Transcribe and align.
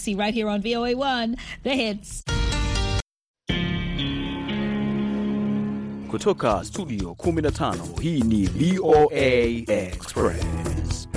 See 0.00 0.14
right 0.14 0.32
here 0.32 0.48
on 0.48 0.62
VOA1, 0.62 1.38
the 1.62 1.74
hits. 1.74 2.22
Kutoka 6.08 6.64
studio 6.64 7.14
15 7.14 8.00
hii 8.00 8.20
ni 8.20 8.46
VOA 8.46 9.64
Express. 9.68 11.09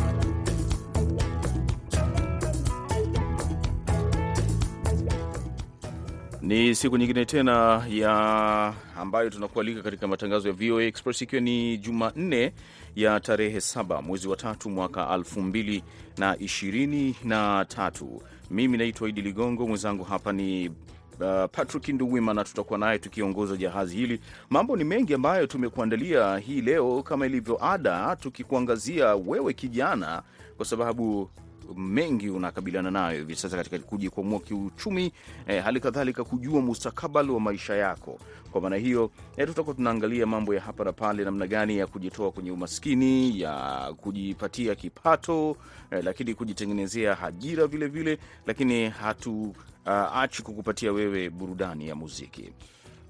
Ni 6.44 6.76
siku 6.76 6.98
nyingine 6.98 7.26
tena 7.26 7.86
ya 7.90 8.74
ambayo 8.98 9.30
tunakualika 9.30 9.82
katika 9.82 10.08
matangazo 10.08 10.48
ya 10.48 10.54
VOA 10.54 10.84
Express 10.84 11.22
ikiwa 11.22 11.42
ni 11.42 11.78
Jumanne 11.78 12.54
ya 12.96 13.20
tarehe 13.20 13.62
saba 13.62 14.02
mwezi 14.02 14.28
wa 14.28 14.36
tatu 14.36 14.70
mwaka 14.70 15.14
elfu 15.16 15.42
mbili 15.42 15.84
na 16.18 16.38
ishirini 16.40 17.16
na 17.24 17.66
tatu. 17.66 18.22
Mimi 18.52 18.78
naitwa 18.78 19.10
Idi 19.10 19.22
Ligongo, 19.22 19.68
mwenzangu 19.68 20.04
hapa 20.04 20.32
ni 20.32 20.72
Uh, 21.14 21.46
Patrick 21.52 21.88
Nduwima 21.90 22.34
na 22.34 22.44
tutakuwa 22.44 22.80
naye 22.80 23.00
tukiongoza 23.00 23.58
jahazi 23.58 23.96
hili. 23.96 24.20
Mambo 24.50 24.76
ni 24.76 24.84
mengi 24.84 25.14
ambayo 25.14 25.48
tumekuandalia 25.48 26.38
hii 26.38 26.62
leo, 26.62 27.04
kama 27.04 27.26
ilivyo 27.26 27.66
ada, 27.66 28.16
tukikuangazia 28.16 29.16
wewe 29.16 29.54
kijana, 29.54 30.24
kwa 30.58 30.66
sababu 30.66 31.30
mengi 31.78 32.30
unakabiliana 32.30 32.92
nayo 32.92 33.18
hivi 33.20 33.36
sasa 33.36 33.58
katika 33.58 33.80
kujikwamua 33.80 34.40
kiuchumi, 34.40 35.12
eh, 35.48 35.64
hali 35.64 35.80
kadhalika 35.80 36.24
kujua 36.24 36.62
mustakabali 36.62 37.32
wa 37.32 37.40
maisha 37.40 37.76
yako. 37.76 38.20
Kwa 38.52 38.62
maana 38.62 38.76
hiyo 38.76 39.12
eh, 39.38 39.48
tutakuwa 39.48 39.76
tunaangalia 39.76 40.26
mambo 40.26 40.54
ya 40.54 40.62
hapa 40.62 40.84
na 40.84 40.92
pale, 40.94 41.24
namna 41.24 41.48
gani 41.48 41.78
ya 41.78 41.88
kujitoa 41.88 42.32
kwenye 42.32 42.52
umaskini, 42.52 43.40
ya 43.42 43.94
kujipatia 43.98 44.76
kipato 44.76 45.58
eh, 45.92 46.04
lakini 46.04 46.34
kujitengenezea 46.36 47.22
ajira 47.24 47.68
vile 47.68 47.88
vile, 47.88 48.18
lakini 48.48 48.90
hatu 48.90 49.56
Uh, 49.86 50.18
achi 50.18 50.44
kukupatia 50.44 50.92
wewe 50.92 51.30
burudani 51.30 51.88
ya 51.88 51.96
muziki. 51.96 52.50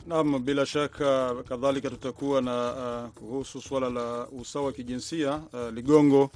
Naam, 0.07 0.43
bila 0.45 0.65
shaka 0.65 1.35
kadhalika 1.43 1.89
tutakuwa 1.89 2.41
na 2.41 2.73
uh, 2.73 3.09
kuhusu 3.09 3.61
suala 3.61 3.89
la 3.89 4.27
usawa 4.27 4.65
wa 4.65 4.71
kijinsia 4.71 5.35
uh, 5.35 5.73
Ligongo. 5.73 6.29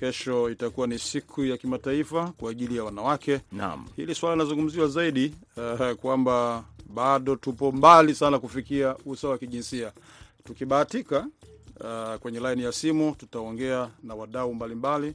Kesho 0.00 0.50
itakuwa 0.50 0.86
ni 0.86 0.98
siku 0.98 1.44
ya 1.44 1.56
kimataifa 1.56 2.32
kwa 2.38 2.50
ajili 2.50 2.76
ya 2.76 2.84
wanawake. 2.84 3.40
Naam, 3.52 3.86
Hili 3.96 4.14
swala 4.14 4.34
linazungumziwa 4.36 4.88
zaidi 4.88 5.34
uh, 5.56 5.90
kwamba 5.92 6.64
bado 6.94 7.36
tupo 7.36 7.72
mbali 7.72 8.14
sana 8.14 8.38
kufikia 8.38 8.96
usawa 9.06 9.32
wa 9.32 9.38
kijinsia. 9.38 9.92
Tukibahatika 10.44 11.26
uh, 11.80 12.14
kwenye 12.20 12.40
laini 12.40 12.62
ya 12.62 12.72
simu 12.72 13.14
tutaongea 13.14 13.90
na 14.02 14.14
wadau 14.14 14.54
mbalimbali 14.54 15.14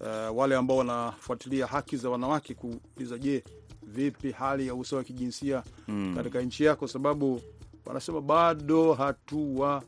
uh, 0.00 0.38
wale 0.38 0.56
ambao 0.56 0.76
wanafuatilia 0.76 1.66
haki 1.66 1.96
za 1.96 2.10
wanawake 2.10 2.54
kuuliza, 2.54 3.18
je, 3.18 3.44
vipi 3.82 4.30
hali 4.32 4.66
ya 4.66 4.74
usawa 4.74 4.98
wa 4.98 5.04
kijinsia 5.04 5.62
Mm. 5.88 6.12
katika 6.16 6.40
nchi 6.42 6.64
yako, 6.64 6.88
sababu 6.88 7.40
wanasema 7.86 8.20
bado 8.20 8.94
hatua 8.94 9.82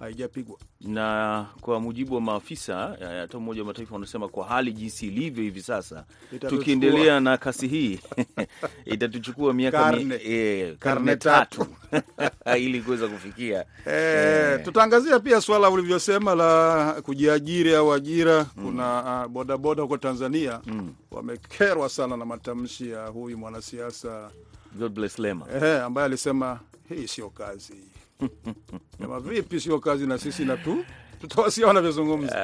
haijapigwa. 0.00 0.56
na 0.80 1.46
kwa 1.60 1.80
mujibu 1.80 2.14
wa 2.14 2.20
maafisa 2.20 2.96
eh, 3.00 3.08
hata 3.20 3.38
Umoja 3.38 3.60
wa 3.60 3.66
Mataifa 3.66 3.94
wanasema 3.94 4.28
kwa 4.28 4.46
hali 4.46 4.72
jinsi 4.72 5.06
ilivyo 5.06 5.42
hivi 5.44 5.62
sasa, 5.62 6.04
tukiendelea 6.48 7.20
na 7.20 7.36
kasi 7.38 7.68
hii 7.68 8.00
itatuchukua 8.84 9.52
miaka 9.54 9.78
Karne. 9.78 10.14
eh, 10.24 10.76
Karne 10.78 11.16
tatu 11.16 11.66
ili 12.58 12.80
kuweza 12.82 13.08
kufikia 13.08 13.64
E, 13.86 14.58
tutaangazia 14.58 15.20
pia 15.20 15.40
suala 15.40 15.70
ulivyosema 15.70 16.34
la 16.34 16.92
kujiajiri 17.02 17.74
au 17.74 17.92
ajira. 17.92 18.44
Kuna 18.44 19.20
uh, 19.24 19.30
bodaboda 19.32 19.82
huko 19.82 19.96
Tanzania 19.96 20.60
Mm. 20.66 20.94
wamekerwa 21.10 21.88
sana 21.88 22.16
na 22.16 22.24
matamshi 22.24 22.90
ya 22.90 23.06
huyu 23.06 23.38
mwanasiasa 23.38 24.30
God 24.78 24.92
bless 24.92 25.18
Lema. 25.18 25.46
eh, 25.62 25.84
ambaye 25.84 26.04
alisema 26.04 26.60
hii 26.88 27.08
sio 27.08 27.30
kazi. 27.30 27.74
Sema 28.98 29.20
vipi 29.20 29.60
sio 29.60 29.78
kazi, 29.80 30.06
na 30.06 30.18
sisi 30.18 30.44
na 30.44 30.56
tu 30.56 30.84
tutawasikia 31.20 31.66
wanavyozungumza. 31.66 32.36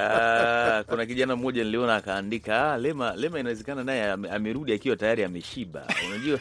Ah, 0.79 0.85
kuna 0.85 1.07
kijana 1.07 1.37
mmoja 1.37 1.65
niliona 1.65 1.97
akaandika 1.97 2.73
ah, 2.73 2.79
Lema, 2.79 3.15
Lema 3.17 3.41
inawezekana 3.41 3.85
naye 3.85 4.11
amerudi 4.11 4.73
akiwa 4.73 4.97
tayari 4.97 5.25
ameshiba. 5.25 5.87
Unajua, 6.09 6.39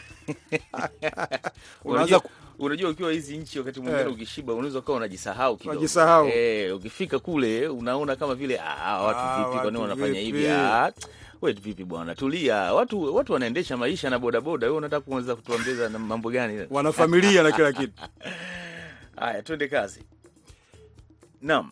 unajua, 1.84 2.22
unajua 2.58 2.90
ukiwa 2.90 3.12
hizi 3.12 3.36
nchi 3.36 3.58
wakati 3.58 3.80
mwingine 3.80 4.00
yeah, 4.02 4.12
ukishiba 4.12 4.54
unaweza 4.54 4.78
ukawa 4.78 4.98
unajisahau 4.98 5.56
kidogo. 5.56 5.70
Unajisahau. 5.78 6.28
Eh, 6.28 6.76
ukifika 6.76 7.18
kule 7.18 7.68
unaona 7.68 8.16
kama 8.16 8.34
vile 8.34 8.60
ah, 8.60 9.02
watu 9.02 9.18
Ah, 9.20 9.36
vipi, 9.38 9.50
kwa 9.50 9.64
nini 9.64 9.66
watu 9.78 9.80
wanafanya 9.80 10.20
hivi? 10.20 10.46
Ah, 10.48 10.92
wewe 11.42 11.58
vipi 11.62 11.84
bwana, 11.84 12.14
tulia. 12.14 12.56
Watu 12.56 13.14
watu 13.14 13.32
wanaendesha 13.32 13.76
maisha 13.76 14.10
na 14.10 14.18
bodaboda, 14.18 14.66
wewe 14.66 14.78
unataka 14.78 15.00
kuanza 15.00 15.36
kutuambia 15.36 15.88
na 15.88 15.98
mambo 15.98 16.30
gani? 16.30 16.66
Wana 16.70 16.92
familia 16.92 17.42
na 17.42 17.52
kila 17.52 17.72
kitu. 17.72 18.02
Haya, 19.16 19.42
twende 19.42 19.68
kazi. 19.68 20.00
Naam, 21.42 21.70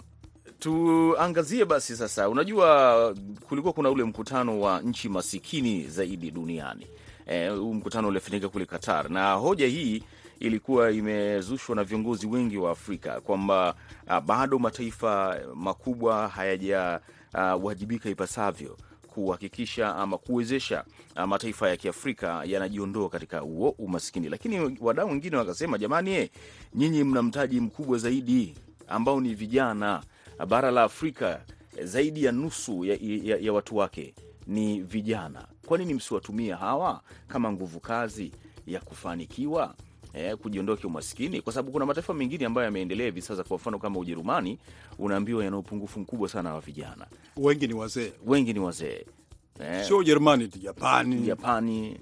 tuangazie 0.59 1.65
basi 1.65 1.97
sasa. 1.97 2.29
Unajua, 2.29 3.15
kulikuwa 3.49 3.73
kuna 3.73 3.91
ule 3.91 4.05
mkutano 4.05 4.61
wa 4.61 4.81
nchi 4.81 5.09
masikini 5.09 5.87
zaidi 5.87 6.31
duniani. 6.31 6.87
huu 7.27 7.57
huu 7.63 7.75
mkutano 7.75 8.09
ulifanyika 8.09 8.49
kule 8.49 8.67
Qatar, 8.67 9.11
na 9.11 9.33
hoja 9.33 9.67
hii 9.67 10.03
ilikuwa 10.41 10.91
imezushwa 10.91 11.77
na 11.77 11.85
viongozi 11.85 12.27
wengi 12.27 12.57
wa 12.59 12.71
Afrika 12.71 13.21
kwamba 13.21 13.75
ah, 14.07 14.21
bado 14.21 14.59
mataifa 14.59 15.41
makubwa 15.55 16.29
hayajawajibika 16.29 18.09
ipasavyo 18.11 18.77
kuhakikisha 19.25 19.97
ama 19.97 20.19
kuwezesha 20.19 20.85
ah, 21.15 21.27
mataifa 21.27 21.69
ya 21.69 21.77
Kiafrika 21.77 22.43
yanajiondoa 22.45 23.09
katika 23.09 23.39
huo 23.39 23.71
umaskini. 23.79 24.29
Lakini 24.29 24.79
wadau 24.81 25.09
wengine 25.09 25.37
wakasema, 25.37 25.79
jamani, 25.79 26.11
eh, 26.11 26.31
nyinyi 26.75 27.05
mna 27.05 27.23
mtaji 27.23 27.61
mkubwa 27.61 27.99
zaidi 27.99 28.55
ambao 28.89 29.21
ni 29.21 29.35
vijana. 29.35 30.03
Bara 30.49 30.71
la 30.71 30.83
Afrika 30.83 31.41
zaidi 31.85 32.25
ya 32.25 32.33
nusu 32.33 32.85
ya, 32.85 32.99
ya, 33.01 33.37
ya 33.37 33.53
watu 33.53 33.77
wake 33.77 34.15
ni 34.47 34.81
vijana. 34.81 35.47
Kwa 35.67 35.79
nini 35.79 35.95
msiwatumia 35.95 36.57
hawa 36.57 37.01
kama 37.29 37.53
nguvu 37.53 37.81
kazi 37.81 38.33
ya 38.67 38.81
kufanikiwa 38.81 39.75
eh, 40.15 40.37
kujiondoa 40.37 40.77
kiumaskini? 40.77 41.41
Kwa 41.43 41.53
sababu 41.53 41.73
kuna 41.73 41.87
mataifa 41.87 42.15
mengine 42.15 42.47
ambayo 42.47 42.65
yameendelea 42.65 43.07
hivi 43.07 43.23
sasa, 43.23 43.45
kwa 43.45 43.57
mfano 43.57 43.79
kama 43.79 43.99
Ujerumani, 44.01 44.59
unaambiwa 44.99 45.45
yana 45.45 45.59
upungufu 45.59 46.01
mkubwa 46.01 46.29
sana 46.29 46.55
wa 46.55 46.61
vijana, 46.61 47.07
Wengi 47.37 47.67
ni 47.67 47.75
wazee, 47.75 48.13
wengi 48.27 48.53
ni 48.53 48.61
wazee 48.61 49.05
eh, 49.61 49.87
sio 49.87 49.99
Ujerumani 49.99 50.49
Japani, 50.49 51.21
Japani, 51.21 51.99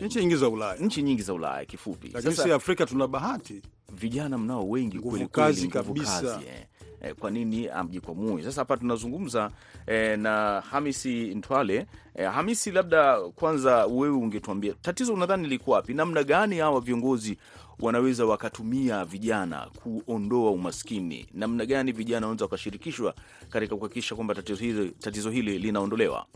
nchi 0.00 0.18
nyingi 0.20 0.36
za 0.36 0.48
Ulaya. 0.48 0.76
nchi 0.76 1.02
nyingi 1.02 1.22
za 1.22 1.34
Ulaya 1.34 1.64
kifupi. 1.64 2.10
Lakini 2.14 2.34
si 2.36 2.52
Afrika 2.52 2.86
tuna 2.86 3.06
bahati 3.06 3.62
vijana 3.92 4.38
mnao 4.38 4.68
wengi 4.68 4.98
kweli 4.98 5.28
kazi 5.28 5.68
kweli, 5.68 5.88
nguvu 5.90 6.04
kazi, 6.06 6.26
eh. 6.46 6.66
Eh, 7.04 7.14
kwa 7.14 7.30
nini 7.30 7.68
amjikwamue? 7.68 8.42
Sasa 8.42 8.60
hapa 8.60 8.76
tunazungumza 8.76 9.50
eh, 9.86 10.18
na 10.18 10.60
Hamisi 10.70 11.34
Ntwale. 11.34 11.86
Eh, 12.14 12.30
Hamisi, 12.32 12.70
labda 12.70 13.20
kwanza 13.20 13.86
wewe 13.86 14.16
ungetuambia 14.16 14.74
tatizo 14.82 15.14
unadhani 15.14 15.48
liko 15.48 15.70
wapi? 15.70 15.94
Namna 15.94 16.22
gani 16.24 16.58
hawa 16.58 16.80
viongozi 16.80 17.38
wanaweza 17.80 18.26
wakatumia 18.26 19.04
vijana 19.04 19.66
kuondoa 19.82 20.50
umaskini? 20.50 21.26
Namna 21.34 21.66
gani 21.66 21.92
vijana 21.92 22.26
wanaweza 22.26 22.44
wakashirikishwa 22.44 23.14
katika 23.50 23.76
kuhakikisha 23.76 24.14
kwamba 24.14 24.34
tatizo 24.34 24.60
hili, 24.64 24.90
tatizo 24.90 25.30
hili 25.30 25.58
linaondolewa? 25.58 26.26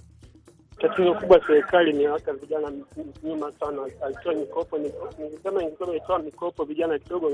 Tatizo 0.81 1.15
kubwa 1.15 1.41
serikali 1.47 1.91
imeweka 1.91 2.33
vijana 2.33 2.73
nyuma 3.23 3.53
sana, 3.53 3.83
alitoa 4.05 4.35
mikopo. 4.35 4.79
Nikisema 4.79 5.63
ingekuwa 5.63 5.89
imetoa 5.91 6.19
mikopo, 6.19 6.65
vijana 6.65 6.99
kidogo 6.99 7.33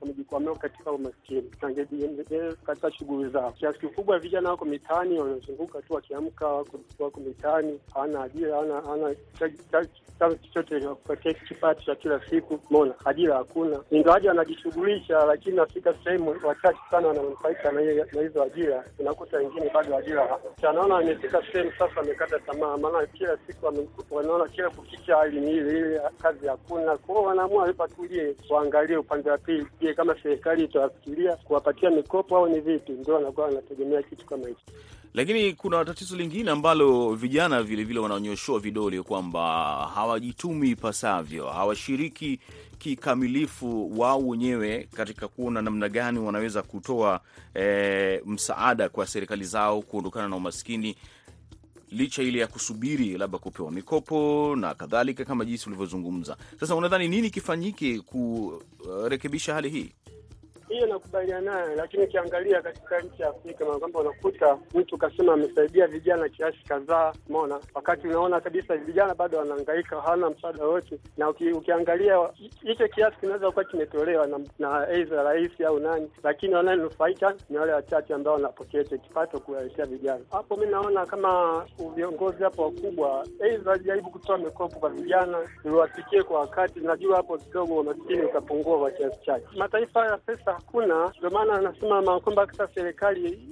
wamejikwamua 0.00 0.56
katika 0.58 0.90
umaskini, 0.92 1.42
katika 2.66 2.92
shughuli 2.92 3.30
zao. 3.30 3.52
Kiasi 3.52 3.78
kikubwa 3.78 4.18
vijana 4.18 4.50
wako 4.50 4.64
mitaani, 4.64 5.18
wanazunguka 5.18 5.82
tu, 5.82 5.94
wakiamka 5.94 6.46
wako 6.98 7.20
mitaani, 7.26 7.80
hawana 7.94 8.22
ajira, 8.22 8.56
hawana 8.56 9.14
chanzo 10.18 10.36
chochote 10.36 10.80
kupatia 10.80 11.32
kipato 11.34 11.82
cha 11.82 11.94
kila 11.94 12.20
siku. 12.30 12.58
Mona 12.70 12.94
ajira 13.04 13.36
hakuna, 13.36 13.80
ingawaji 13.90 14.28
wanajishughulisha, 14.28 15.24
lakini 15.24 15.56
nafika 15.56 15.94
sehemu 16.04 16.34
wachache 16.44 16.78
sana 16.90 17.08
wananufaika 17.08 17.72
na 17.72 17.80
na 18.12 18.20
hizo 18.22 18.42
ajira. 18.42 18.84
Unakuta 18.98 19.36
wengine 19.36 19.70
bado 19.74 19.96
ajira 19.96 20.38
naona 20.62 21.02
imefika 21.02 21.42
sehemu 21.52 21.72
sasa 21.78 22.00
wamekata 22.22 22.52
tamaa, 22.52 22.76
maana 22.76 23.06
kila 23.06 23.38
siku 23.46 23.66
wanaona 24.10 24.48
kila 24.48 24.70
kukicha 24.70 25.16
hali 25.16 25.40
ni 25.40 25.50
ile 25.50 25.78
ile, 25.78 26.00
kazi 26.22 26.46
hakuna. 26.46 26.96
Kwa 26.96 27.14
hiyo 27.14 27.22
wanaamua 27.28 27.62
wapatulie, 27.64 28.34
waangalie 28.50 28.96
upande 28.96 29.30
wa 29.30 29.38
pili, 29.38 29.66
je, 29.80 29.94
kama 29.94 30.16
serikali 30.22 30.64
itawafikiria 30.64 31.36
kuwapatia 31.36 31.90
mikopo 31.90 32.36
au 32.36 32.48
ni 32.48 32.60
vipi? 32.60 32.92
Ndio 32.92 33.14
wanakuwa 33.14 33.46
wanategemea 33.46 34.02
kitu 34.02 34.26
kama 34.26 34.48
hicho. 34.48 34.60
Lakini 35.14 35.52
kuna 35.52 35.84
tatizo 35.84 36.16
lingine 36.16 36.50
ambalo 36.50 37.14
vijana 37.14 37.62
vilevile 37.62 38.00
wanaonyoshoa 38.00 38.58
vidole 38.60 39.02
kwamba 39.02 39.40
hawajitumi 39.94 40.70
ipasavyo, 40.70 41.46
hawashiriki 41.46 42.40
kikamilifu 42.78 44.00
wao 44.00 44.18
wenyewe 44.28 44.88
katika 44.96 45.28
kuona 45.28 45.62
namna 45.62 45.88
gani 45.88 46.18
wanaweza 46.18 46.62
kutoa 46.62 47.20
e, 47.54 48.20
msaada 48.26 48.88
kwa 48.88 49.06
serikali 49.06 49.44
zao 49.44 49.82
kuondokana 49.82 50.28
na 50.28 50.36
umaskini 50.36 50.96
licha 51.92 52.22
ile 52.22 52.38
ya 52.38 52.46
kusubiri 52.46 53.18
labda 53.18 53.38
kupewa 53.38 53.70
mikopo 53.70 54.56
na 54.56 54.74
kadhalika, 54.74 55.24
kama 55.24 55.44
jinsi 55.44 55.68
ulivyozungumza. 55.68 56.36
Sasa 56.60 56.74
unadhani 56.76 57.08
nini 57.08 57.30
kifanyike 57.30 58.00
kurekebisha 58.00 59.54
hali 59.54 59.70
hii? 59.70 59.92
Hiyo 60.72 60.86
nakubaliana 60.86 61.52
naye, 61.54 61.76
lakini 61.76 62.04
ukiangalia 62.04 62.62
katika 62.62 63.00
nchi 63.00 63.22
ya 63.22 63.28
Afrika 63.28 63.64
kwamba 63.64 64.00
unakuta 64.00 64.58
mtu 64.74 64.98
kasema 64.98 65.32
amesaidia 65.32 65.86
vijana 65.86 66.28
kiasi 66.28 66.58
kadhaa, 66.68 67.12
umeona, 67.28 67.60
wakati 67.74 68.08
unaona 68.08 68.40
kabisa 68.40 68.76
vijana 68.76 69.14
bado 69.14 69.38
wanahangaika, 69.38 70.00
hawana 70.00 70.30
msaada 70.30 70.64
wote, 70.64 70.98
na 71.16 71.28
uki, 71.30 71.52
ukiangalia 71.52 72.18
hicho 72.62 72.88
kiasi 72.88 73.16
kinaweza 73.20 73.50
kuwa 73.50 73.64
kimetolewa 73.64 74.26
na, 74.26 74.40
na 74.58 74.88
aidha 74.88 75.22
rais 75.22 75.60
au 75.60 75.78
nani, 75.78 76.10
lakini 76.22 76.54
wanaonufaika 76.54 77.34
ni 77.50 77.58
wale 77.58 77.72
wachache 77.72 78.14
ambao 78.14 78.34
wanapokea 78.34 78.82
hicho 78.82 78.98
kipato 78.98 79.40
kuwaletea 79.40 79.86
vijana. 79.86 80.20
Hapo 80.32 80.56
mi 80.56 80.66
naona 80.66 81.06
kama 81.06 81.64
viongozi 81.94 82.42
hapo 82.42 82.62
wakubwa, 82.62 83.26
aidha 83.44 83.70
wajaribu 83.70 84.10
kutoa 84.10 84.38
mikopo 84.38 84.78
kwa 84.80 84.90
vijana 84.90 85.38
iwafikie 85.64 86.22
kwa 86.22 86.40
wakati. 86.40 86.80
Najua 86.80 87.16
hapo 87.16 87.38
kidogo 87.38 87.74
umaskini 87.80 88.22
utapungua 88.22 88.78
kwa 88.78 88.90
kiasi 88.90 89.24
chake. 89.26 89.46
Mataifa 89.56 90.00
haya 90.00 90.16
pesa 90.18 90.58
hakuna, 90.66 91.12
ndio 91.18 91.30
maana 91.30 91.52
anasema 91.54 92.20
kwamba 92.20 92.46
sasa 92.46 92.68
serikali 92.74 93.48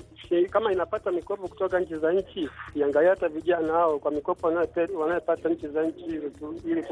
kama 0.51 0.73
inapata 0.73 1.13
mikopo 1.13 1.49
kutoka 1.49 1.81
nchi 1.81 1.97
za 1.97 2.13
nchi 2.13 2.49
iangalia 2.75 3.11
hata 3.11 3.29
vijana 3.29 3.73
hao 3.73 3.99
kwa 3.99 4.11
mikopo 4.11 4.47
wanayopata 4.99 5.49
nchi 5.49 5.69
za 5.69 5.83
nchi 5.83 6.05
ili 6.65 6.85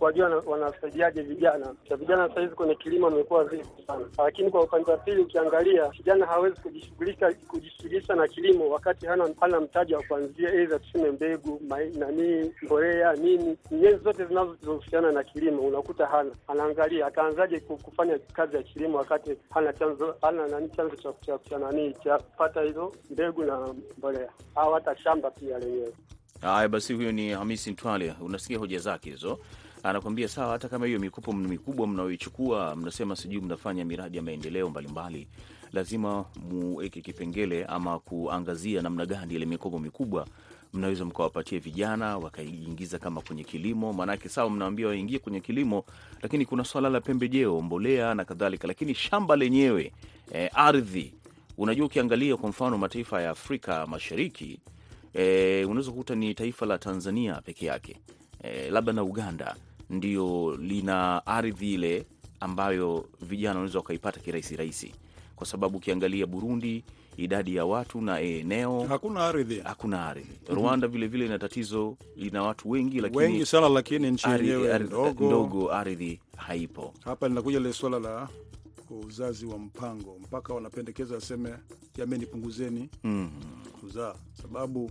wajua 0.00 0.42
wanasaidiaje 0.46 1.22
vijana. 1.22 1.74
Cha 1.88 1.96
vijana 1.96 2.28
sasa 2.28 2.40
hizi 2.40 2.54
kwenye 2.54 2.74
kilimo 2.74 3.06
amekuwa 3.06 3.44
vipi 3.44 3.66
sana, 3.86 4.04
lakini 4.18 4.50
kwa 4.50 4.62
upande 4.62 4.90
wa 4.90 4.96
pili 4.96 5.22
ukiangalia 5.22 5.88
kijana 5.88 6.26
hawezi 6.26 6.60
kujishughulisha 6.60 7.32
kujishughulisha 7.48 8.14
na 8.14 8.28
kilimo 8.28 8.68
wakati 8.70 9.06
hana 9.06 9.28
hana 9.40 9.60
mtaji 9.60 9.94
wa 9.94 10.02
kuanzia, 10.02 10.48
aidha 10.52 10.78
tuseme 10.78 11.10
mbegu 11.10 11.60
nanii 11.98 12.52
mbolea 12.62 13.12
nini, 13.12 13.58
nyenzo 13.70 13.98
zote 13.98 14.24
zinazohusiana 14.24 15.12
na 15.12 15.22
kilimo 15.24 15.62
unakuta 15.62 16.06
hana, 16.06 16.30
anaangalia 16.48 17.06
ataanzaje 17.06 17.60
kufanya 17.60 18.18
kazi 18.32 18.56
ya 18.56 18.62
kilimo 18.62 18.98
wakati 18.98 19.36
hana 19.50 19.61
chanzo 19.72 20.14
hana 20.22 20.48
nani 20.48 20.68
chanzo 20.68 20.96
cha 20.96 21.38
cha 21.38 21.58
nani 21.58 21.94
cha 22.04 22.18
kupata 22.18 22.62
hizo 22.62 22.92
mbegu 23.10 23.44
na 23.44 23.74
mbolea 23.98 24.28
au 24.54 24.72
hata 24.72 24.96
shamba 24.96 25.30
pia 25.30 25.58
lenyewe. 25.58 25.92
Haya 26.40 26.68
basi, 26.68 26.92
huyo 26.92 27.12
ni 27.12 27.30
Hamisi 27.30 27.70
Mtwale, 27.70 28.14
unasikia 28.20 28.58
hoja 28.58 28.78
zake 28.78 29.10
hizo. 29.10 29.38
Anakwambia 29.82 30.28
sawa, 30.28 30.52
hata 30.52 30.68
kama 30.68 30.86
hiyo 30.86 30.98
mikopo 30.98 31.32
mikubwa 31.32 31.86
mnayoichukua, 31.86 32.76
mnasema 32.76 33.16
sijui 33.16 33.40
mnafanya 33.40 33.84
miradi 33.84 34.16
ya 34.16 34.22
maendeleo 34.22 34.68
mbalimbali, 34.70 35.28
lazima 35.72 36.24
muweke 36.50 37.00
kipengele 37.00 37.64
ama 37.64 37.98
kuangazia 37.98 38.82
namna 38.82 39.06
gani 39.06 39.34
ile 39.34 39.46
mikopo 39.46 39.78
mikubwa 39.78 40.26
mnaweza 40.72 41.04
mkawapatia 41.04 41.58
vijana 41.58 42.18
wakaingiza 42.18 42.98
kama 42.98 43.20
kwenye 43.20 43.44
kilimo. 43.44 43.92
Maanake 43.92 44.28
sawa, 44.28 44.50
mnawambia 44.50 44.86
waingie 44.88 45.18
kwenye 45.18 45.40
kilimo, 45.40 45.84
lakini 46.22 46.46
kuna 46.46 46.64
swala 46.64 46.88
la 46.90 47.00
pembejeo, 47.00 47.60
mbolea 47.60 48.14
na 48.14 48.24
kadhalika, 48.24 48.68
lakini 48.68 48.94
shamba 48.94 49.36
lenyewe 49.36 49.92
eh, 50.32 50.50
ardhi. 50.54 51.14
Unajua, 51.58 51.86
ukiangalia 51.86 52.36
kwa 52.36 52.48
mfano 52.48 52.78
mataifa 52.78 53.22
ya 53.22 53.30
Afrika 53.30 53.86
Mashariki 53.86 54.60
e, 55.14 55.64
unaweza 55.64 55.90
kukuta 55.90 56.14
ni 56.14 56.34
taifa 56.34 56.66
la 56.66 56.78
Tanzania 56.78 57.34
peke 57.40 57.66
yake. 57.66 57.98
E, 58.42 58.70
labda 58.70 58.92
na 58.92 59.02
Uganda 59.02 59.56
ndio 59.90 60.56
lina 60.56 61.26
ardhi 61.26 61.74
ile 61.74 62.06
ambayo 62.40 63.08
vijana 63.20 63.50
wanaweza 63.54 63.78
wakaipata 63.78 64.20
kirahisi 64.20 64.56
rahisi, 64.56 64.94
kwa 65.36 65.46
sababu 65.46 65.76
ukiangalia 65.78 66.26
Burundi 66.26 66.84
idadi 67.16 67.56
ya 67.56 67.64
watu 67.64 68.00
na 68.00 68.20
eneo 68.20 68.86
hakuna 68.88 69.26
ardhi, 69.26 69.60
hakuna 69.60 70.06
ardhi. 70.06 70.26
Rwanda 70.48 70.88
vilevile 70.88 71.26
ina 71.26 71.38
tatizo, 71.38 71.96
ina 72.16 72.42
watu 72.42 72.70
wengi 72.70 73.00
lakini 73.00 73.18
wengi 73.22 73.46
sana, 73.46 73.68
lakini 73.68 74.10
nchi 74.10 74.30
yenyewe 74.30 74.78
ndogo, 74.78 75.72
ardhi 75.72 76.20
haipo. 76.36 76.94
Hapa 77.04 77.28
linakuja 77.28 77.58
ile 77.58 77.72
swala 77.72 77.98
la 77.98 78.28
uzazi 79.06 79.46
wa 79.46 79.58
mpango 79.58 80.18
mpaka 80.18 80.54
wanapendekeza 80.54 81.14
waseme 81.14 81.54
jameni, 81.94 82.26
punguzeni 82.26 82.88
mm. 83.04 83.30
kuzaa, 83.80 84.14
sababu 84.42 84.90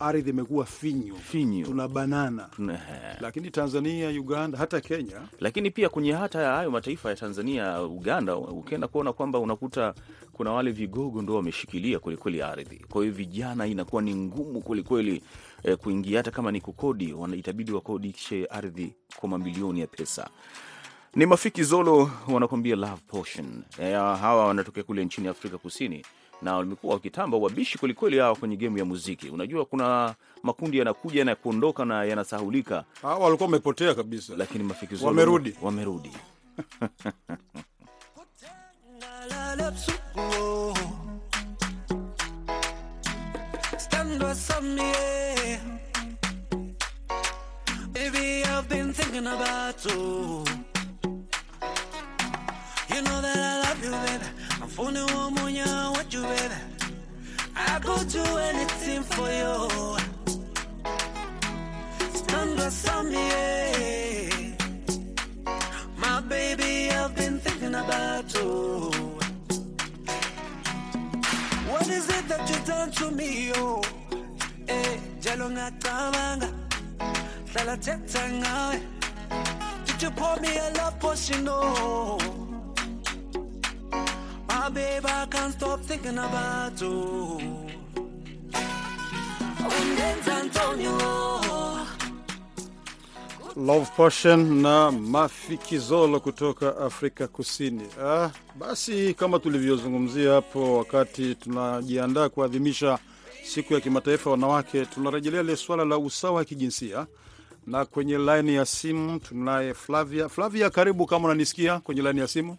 ardhi 0.00 0.30
imekuwa 0.30 0.64
finyu. 0.66 1.16
Finyu, 1.16 1.66
tuna 1.66 1.88
banana. 1.88 2.48
Tuna, 2.56 2.80
lakini 3.20 3.50
Tanzania, 3.50 4.08
Uganda, 4.08 4.58
hata 4.58 4.80
Kenya, 4.80 5.20
lakini 5.40 5.70
pia 5.70 5.88
kwenye 5.88 6.12
hata 6.12 6.38
hayo 6.52 6.70
mataifa 6.70 7.08
ya 7.10 7.16
Tanzania, 7.16 7.82
Uganda, 7.82 8.36
ukienda 8.36 8.88
kuona 8.88 9.12
kwamba 9.12 9.38
unakuta 9.38 9.94
kuna 10.32 10.52
wale 10.52 10.70
vigogo 10.70 11.22
ndo 11.22 11.34
wameshikilia 11.34 11.98
kwelikweli 11.98 12.42
ardhi. 12.42 12.84
Kwa 12.88 13.02
hiyo 13.02 13.14
vijana 13.14 13.66
inakuwa 13.66 14.02
ni 14.02 14.14
ngumu 14.14 14.60
kwelikweli 14.60 15.22
eh, 15.62 15.76
kuingia, 15.76 16.18
hata 16.18 16.30
kama 16.30 16.52
ni 16.52 16.60
kukodi, 16.60 17.14
itabidi 17.36 17.72
wakodishe 17.72 18.46
ardhi 18.50 18.94
kwa 19.16 19.28
mamilioni 19.28 19.80
ya 19.80 19.86
pesa. 19.86 20.30
Ni 21.14 21.26
Mafiki 21.26 21.62
Zolo 21.62 22.10
wanakuambia 22.28 22.76
love 22.76 23.02
potion. 23.06 23.62
E, 23.78 23.92
hawa 23.92 24.46
wanatokea 24.46 24.82
kule 24.82 25.04
nchini 25.04 25.28
Afrika 25.28 25.58
Kusini 25.58 26.04
na 26.42 26.56
wamekuwa 26.56 26.94
wakitamba 26.94 27.36
wabishi 27.38 27.78
kwelikweli 27.78 28.18
hawa 28.18 28.36
kwenye 28.36 28.56
gemu 28.56 28.78
ya 28.78 28.84
muziki. 28.84 29.28
Unajua 29.28 29.64
kuna 29.64 30.14
makundi 30.42 30.78
yanakuja 30.78 31.24
na 31.24 31.34
kuondoka 31.34 31.84
na 31.84 32.04
yanasahulika. 32.04 32.84
Hawa 33.02 33.18
walikuwa 33.18 33.46
wamepotea 33.46 33.94
kabisa, 33.94 34.32
lakini 34.36 34.64
Mafiki 34.64 34.94
Zolo 34.94 35.06
wamerudi, 35.08 35.54
wamerudi. 35.62 36.10
More, 54.60 55.50
yeah, 55.50 55.90
what 55.90 56.12
you, 56.12 56.22
baby. 56.22 56.54
I 57.54 57.78
go 57.80 57.96
do 58.04 58.22
anything 58.22 59.02
for 59.02 59.30
you. 59.30 59.96
Stand 62.12 62.56
by 62.56 63.02
me. 63.02 64.56
My 65.96 66.20
baby, 66.22 66.90
I've 66.90 67.14
been 67.14 67.38
thinking 67.38 67.74
about 67.74 68.34
you. 68.34 68.90
What 71.70 71.88
is 71.88 72.08
it 72.08 72.28
that 72.28 72.48
you 72.50 72.56
done 72.66 72.90
to 72.92 73.10
me, 73.12 73.52
oh? 73.54 73.82
Eh, 74.66 74.98
jalo 75.20 75.50
ngacabanga, 75.50 76.50
hlala 77.52 77.76
thetha 77.76 78.28
ngawe. 78.40 78.80
Did 79.86 80.02
you 80.02 80.10
pour 80.10 80.36
me 80.40 80.56
a 80.58 80.70
love 80.78 80.98
potion, 80.98 81.48
oh? 81.48 82.47
Babe, 84.74 85.06
I 85.06 85.26
can't 85.30 85.52
stop 85.54 85.80
thinking 85.80 86.18
about 86.18 86.80
you. 86.80 87.40
Love 93.56 93.90
Potion 93.96 94.62
na 94.62 94.90
Mafikizolo 94.90 96.20
kutoka 96.20 96.76
Afrika 96.76 97.28
Kusini. 97.28 97.82
Ah, 98.04 98.30
basi 98.58 99.14
kama 99.14 99.38
tulivyozungumzia 99.38 100.32
hapo 100.32 100.76
wakati 100.78 101.34
tunajiandaa 101.34 102.28
kuadhimisha 102.28 102.98
siku 103.44 103.74
ya 103.74 103.80
kimataifa 103.80 104.30
wanawake, 104.30 104.86
tunarejelea 104.86 105.40
ile 105.40 105.56
swala 105.56 105.84
la 105.84 105.98
usawa 105.98 106.34
wa 106.34 106.44
kijinsia 106.44 107.06
na 107.66 107.84
kwenye 107.84 108.18
laini 108.18 108.54
ya 108.54 108.66
simu 108.66 109.18
tunaye 109.20 109.74
Flavia. 109.74 110.28
Flavia, 110.28 110.70
karibu, 110.70 111.06
kama 111.06 111.24
unanisikia 111.24 111.80
kwenye 111.80 112.02
laini 112.02 112.20
ya 112.20 112.28
simu. 112.28 112.56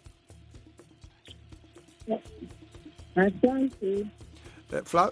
Asante. 3.20 4.06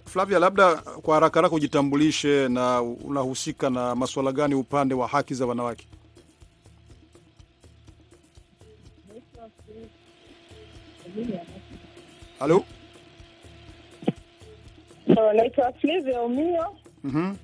Flavia, 0.05 0.39
labda 0.39 0.77
kwa 0.77 1.15
haraka 1.15 1.39
haraka 1.41 1.57
ujitambulishe 1.57 2.49
na 2.49 2.83
unahusika 2.83 3.71
na 3.71 3.95
masuala 3.95 4.33
gani 4.33 4.55
upande 4.55 4.95
wa 4.95 5.09
haki 5.09 5.35
za 5.35 5.47
wanawake? 5.47 5.87
Halo, 12.39 12.65
Naitwa 15.35 15.73
Flavia 15.73 16.23
Umio. 16.23 16.67
mhm, 17.05 17.35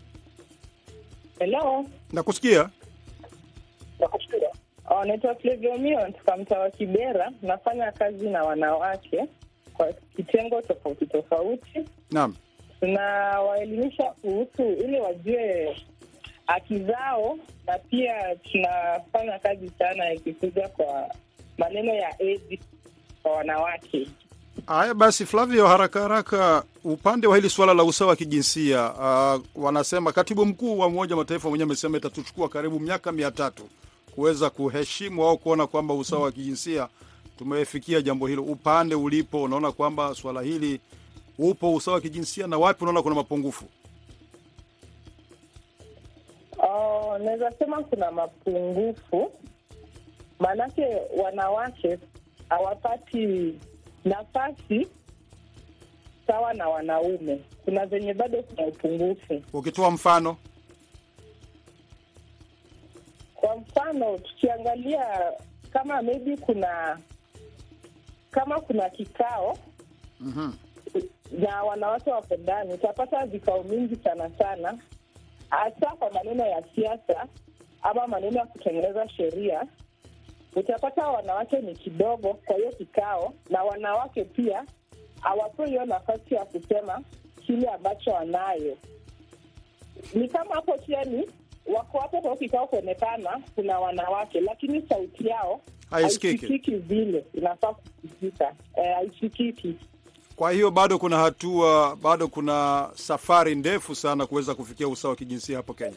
Hello. 1.39 1.87
nakusikia. 2.13 2.71
nakusikia. 4.01 4.49
naitwa 5.07 5.35
Flavia 5.35 5.71
Umio, 5.75 6.01
natoka 6.01 6.37
mtaa 6.37 6.59
wa 6.59 6.71
Kibera. 6.71 7.33
Nafanya 7.43 7.93
kazi 7.93 8.29
na 8.31 8.43
wanawake 8.45 9.25
kwa 9.75 9.93
kitengo 10.17 10.63
tofauti 10.63 11.07
tofauti. 11.07 11.85
Naam, 12.11 12.35
Tunawaelimisha 12.81 14.03
kuhusu 14.05 14.63
ili 14.85 15.01
wajue 15.01 15.77
haki 16.47 16.79
zao, 16.79 17.39
na 17.67 17.79
pia 17.79 18.37
tunafanya 18.37 19.39
kazi 19.39 19.71
sana 19.79 20.13
ikikuja 20.13 20.69
kwa 20.69 21.15
maneno 21.59 21.95
ya 21.95 22.11
hedhi 22.19 22.61
kwa 23.23 23.33
wanawake. 23.33 24.09
Haya 24.67 24.95
basi, 24.95 25.27
Flavio, 25.27 25.67
haraka 25.67 26.01
haraka, 26.03 26.65
upande 26.85 27.27
wa 27.27 27.37
hili 27.37 27.51
suala 27.51 27.75
la 27.75 27.85
usawa 27.85 28.11
wa 28.11 28.17
kijinsia 28.17 28.93
uh, 28.93 29.43
wanasema 29.65 30.13
katibu 30.13 30.47
mkuu 30.47 30.79
wa 30.79 30.87
Umoja 30.87 31.15
wa 31.15 31.21
Mataifa 31.23 31.49
mwenyewe 31.49 31.67
amesema 31.67 31.99
itatuchukua 31.99 32.49
karibu 32.49 32.81
miaka 32.81 33.13
mia 33.13 33.31
tatu 33.31 33.69
kuweza 34.15 34.51
kuheshimu 34.51 35.25
au 35.25 35.39
kuona 35.39 35.67
kwamba 35.67 35.95
usawa 35.95 36.23
wa 36.23 36.33
kijinsia 36.33 36.89
tumefikia 37.39 38.03
jambo 38.03 38.27
hilo. 38.27 38.43
Upande 38.43 38.95
ulipo, 38.95 39.43
unaona 39.43 39.73
kwamba 39.73 40.15
swala 40.15 40.43
hili 40.43 40.81
upo 41.39 41.75
usawa 41.75 41.95
wa 41.95 42.01
kijinsia, 42.01 42.47
na 42.47 42.59
wapi 42.59 42.83
unaona 42.85 43.03
kuna 43.03 43.15
mapungufu? 43.15 43.65
Oh, 46.59 47.19
naweza 47.19 47.51
sema 47.53 47.83
kuna 47.83 48.11
mapungufu, 48.11 49.33
maanake 50.39 50.87
wanawake 51.23 51.99
hawapati 52.49 53.55
nafasi 54.05 54.89
sawa 56.27 56.55
na 56.55 56.69
wanaume. 56.69 57.41
Kuna 57.65 57.87
zenye 57.87 58.15
bado 58.15 58.43
kuna 58.43 58.67
upungufu. 58.67 59.43
Ukitoa 59.53 59.91
mfano 59.91 60.37
Kwa 63.35 63.57
mfano, 63.57 64.19
tukiangalia 64.19 65.33
kama 65.73 66.03
maybe 66.03 66.37
kuna 66.37 66.99
kama 68.35 68.61
kuna 68.61 68.91
kikao 68.91 69.57
na 71.33 71.63
wanawake 71.63 72.11
wako 72.11 72.37
ndani, 72.37 72.73
utapata 72.75 73.27
vikao 73.27 73.63
mingi 73.63 73.97
sana 73.97 74.31
sana, 74.39 74.79
hasa 75.51 75.87
kwa 75.99 76.11
maneno 76.11 76.47
ya 76.47 76.63
siasa 76.75 77.27
ama 77.83 78.07
maneno 78.07 78.39
ya 78.39 78.47
kutengeneza 78.47 79.09
sheria. 79.09 79.67
Utapata 80.57 81.09
wanawake 81.09 81.59
ni 81.61 81.75
kidogo 81.75 82.35
kwa 82.35 82.57
hiyo 82.57 82.71
kikao, 82.73 83.35
na 83.51 83.63
wanawake 83.65 84.25
pia 84.25 84.65
hawapewi 85.21 85.69
hiyo 85.69 85.85
nafasi 85.85 86.35
ya 86.35 86.45
kusema 86.45 87.01
kile 87.47 87.69
ambacho 87.69 88.11
wanayo. 88.11 88.77
Ni 90.15 90.29
kama 90.29 90.55
hapo 90.55 90.79
chini 90.79 91.05
ni 91.17 91.29
wako 91.75 91.99
hapo 91.99 92.21
kwa 92.21 92.37
kikao 92.37 92.67
kuonekana 92.67 93.41
kuna 93.55 93.79
wanawake, 93.81 94.41
lakini 94.41 94.83
sauti 94.89 95.29
yao 95.29 95.61
Haisikiki. 95.95 96.71
vile 96.77 97.25
inafaa 97.35 97.73
kusikika, 97.73 98.53
eh, 98.77 98.95
haisikiki. 98.95 99.77
Kwa 100.37 100.51
hiyo 100.53 100.71
bado 100.71 100.99
kuna 100.99 101.19
hatua, 101.19 101.97
bado 101.97 102.29
kuna 102.29 102.89
safari 102.95 103.55
ndefu 103.55 103.95
sana 103.95 104.27
kuweza 104.27 104.55
kufikia 104.55 104.89
usawa 104.89 105.11
wa 105.13 105.17
kijinsia 105.17 105.57
hapo 105.57 105.75
Kenya. 105.75 105.97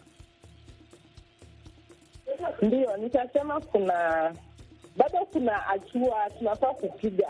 Ndio, 2.61 2.97
nitasema 2.97 3.61
kuna 3.61 4.33
bado 4.97 5.25
kuna 5.25 5.51
hatua 5.53 6.29
tunafaa 6.37 6.73
kupiga, 6.73 7.27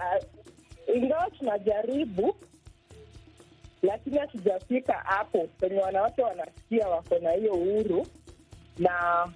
ingawa 0.96 1.30
tunajaribu, 1.30 2.36
lakini 3.84 4.18
hatujafika 4.18 4.94
hapo 4.94 5.48
penye 5.60 5.80
wanawake 5.80 6.22
wanasikia 6.22 6.88
wako 6.88 7.16
na 7.22 7.32
hiyo 7.32 7.54
uhuru 7.54 8.08
na 8.80 9.28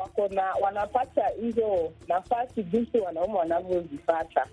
wako 0.00 0.28
na 0.28 0.52
wanapata 0.54 1.28
hizo 1.40 1.92
nafasi 2.08 2.62
jinsi 2.62 2.98
wanaume 2.98 3.34
wanavyozipata. 3.34 4.46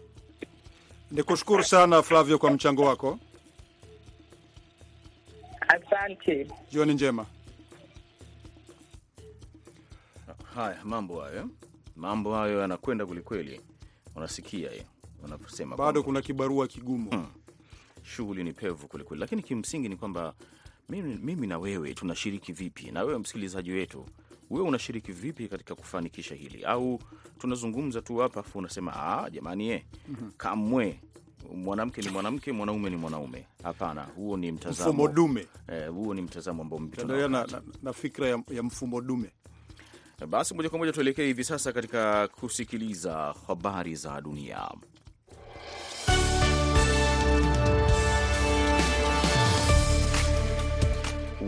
Ni 1.12 1.24
kushukuru 1.24 1.64
sana 1.64 2.02
Flavio 2.04 2.38
kwa 2.38 2.52
mchango 2.52 2.82
wako. 2.86 3.20
Asante. 5.68 6.48
Jioni 6.72 6.94
njema. 6.94 7.26
Haya, 10.56 10.78
mambo 10.84 11.22
hayo, 11.22 11.50
mambo 11.96 12.36
hayo 12.36 12.60
yanakwenda 12.62 13.06
kwelikweli. 13.06 13.62
Unasikia 14.16 14.70
wanavyosema 15.24 15.78
Bado 15.78 16.04
kuna 16.04 16.22
kibarua 16.22 16.68
kigumu. 16.68 17.28
shughuli 18.04 18.44
ni 18.44 18.54
pevu 18.54 18.88
kwelikweli, 18.88 19.22
lakini 19.22 19.44
kimsingi 19.44 19.90
ni 19.90 19.96
kwamba 19.96 20.34
mimi, 20.90 21.16
mimi 21.22 21.48
na 21.48 21.60
wewe 21.60 21.94
tunashiriki 21.94 22.54
vipi, 22.54 22.92
na 22.92 23.04
wewe 23.04 23.20
msikilizaji 23.20 23.72
wetu, 23.72 24.06
wewe 24.52 24.68
unashiriki 24.68 25.12
vipi 25.12 25.48
katika 25.48 25.76
kufanikisha 25.76 26.36
hili, 26.36 26.64
au 26.64 27.00
tunazungumza 27.40 28.02
tu 28.02 28.18
hapa 28.18 28.40
afu 28.40 28.60
unasema 28.60 28.94
ah, 28.96 29.30
jamani 29.30 29.68
ye, 29.68 29.86
kamwe 30.38 31.00
mwanamke 31.56 32.02
ni 32.02 32.10
mwanamke, 32.10 32.52
mwanaume 32.52 32.90
ni 32.90 32.96
mwanaume? 32.96 33.48
Hapana, 33.64 34.04
huo 34.04 34.38
ni 34.38 34.52
mtazamo 34.52 34.90
Mfumo 34.94 35.08
dume, 35.08 35.48
eh, 35.68 35.90
huo 35.90 36.14
ni 36.14 36.22
mtazamo 36.22 36.62
ambao 36.64 36.80
na, 37.08 37.28
na, 37.28 37.62
na 37.84 37.94
fikra 37.94 38.28
ya, 38.28 38.44
ya 38.52 38.64
mfumo 38.64 39.02
dume. 39.02 39.30
Basi 40.30 40.54
moja 40.54 40.70
kwa 40.70 40.80
moja 40.80 40.92
tuelekee 40.92 41.26
hivi 41.26 41.44
sasa 41.44 41.74
katika 41.74 42.28
kusikiliza 42.28 43.36
habari 43.48 43.96
za 43.96 44.22
dunia. 44.22 44.70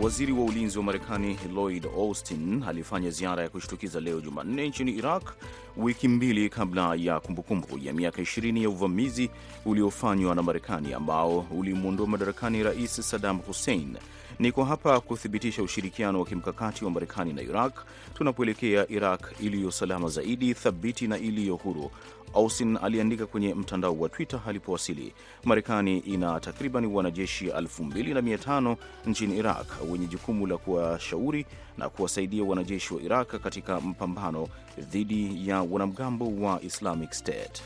Waziri 0.04 0.32
wa 0.32 0.44
ulinzi 0.44 0.78
wa 0.78 0.84
Marekani 0.84 1.38
Lloyd 1.54 1.86
Austin 1.86 2.62
alifanya 2.68 3.10
ziara 3.10 3.42
ya 3.42 3.48
kushtukiza 3.48 4.00
leo 4.00 4.20
Jumanne 4.20 4.68
nchini 4.68 4.90
Iraq, 4.92 5.30
wiki 5.76 6.08
mbili 6.08 6.48
kabla 6.50 6.94
ya 6.94 7.20
kumbukumbu 7.20 7.78
ya 7.82 7.92
miaka 7.92 8.22
20 8.22 8.62
ya 8.62 8.68
uvamizi 8.70 9.30
uliofanywa 9.64 10.34
na 10.34 10.42
Marekani 10.42 10.92
ambao 10.94 11.46
ulimwondoa 11.50 12.06
madarakani 12.06 12.62
Rais 12.62 13.10
Saddam 13.10 13.38
Hussein. 13.38 13.96
Niko 14.38 14.64
hapa 14.64 15.00
kuthibitisha 15.00 15.62
ushirikiano 15.62 16.20
wa 16.20 16.26
kimkakati 16.26 16.84
wa 16.84 16.90
Marekani 16.90 17.32
na 17.32 17.42
Iraq 17.42 17.74
tunapoelekea 18.14 18.90
Iraq 18.90 19.20
iliyo 19.40 19.70
salama 19.70 20.08
zaidi, 20.08 20.54
thabiti 20.54 21.06
na 21.08 21.18
iliyo 21.18 21.56
huru, 21.56 21.90
Austin 22.34 22.78
aliandika 22.82 23.26
kwenye 23.26 23.54
mtandao 23.54 23.98
wa 23.98 24.08
Twitter 24.08 24.40
alipowasili. 24.46 25.14
Marekani 25.44 25.98
ina 25.98 26.40
takriban 26.40 26.86
wanajeshi 26.86 27.46
2500 27.50 28.76
nchini 29.06 29.36
Iraq 29.38 29.66
wenye 29.90 30.06
jukumu 30.06 30.46
la 30.46 30.56
kuwashauri 30.56 31.46
na 31.78 31.88
kuwasaidia 31.88 32.44
wanajeshi 32.44 32.94
wa 32.94 33.02
Iraq 33.02 33.28
katika 33.42 33.80
mapambano 33.80 34.48
dhidi 34.78 35.48
ya 35.48 35.62
wanamgambo 35.62 36.32
wa 36.46 36.62
Islamic 36.62 37.12
State. 37.12 37.62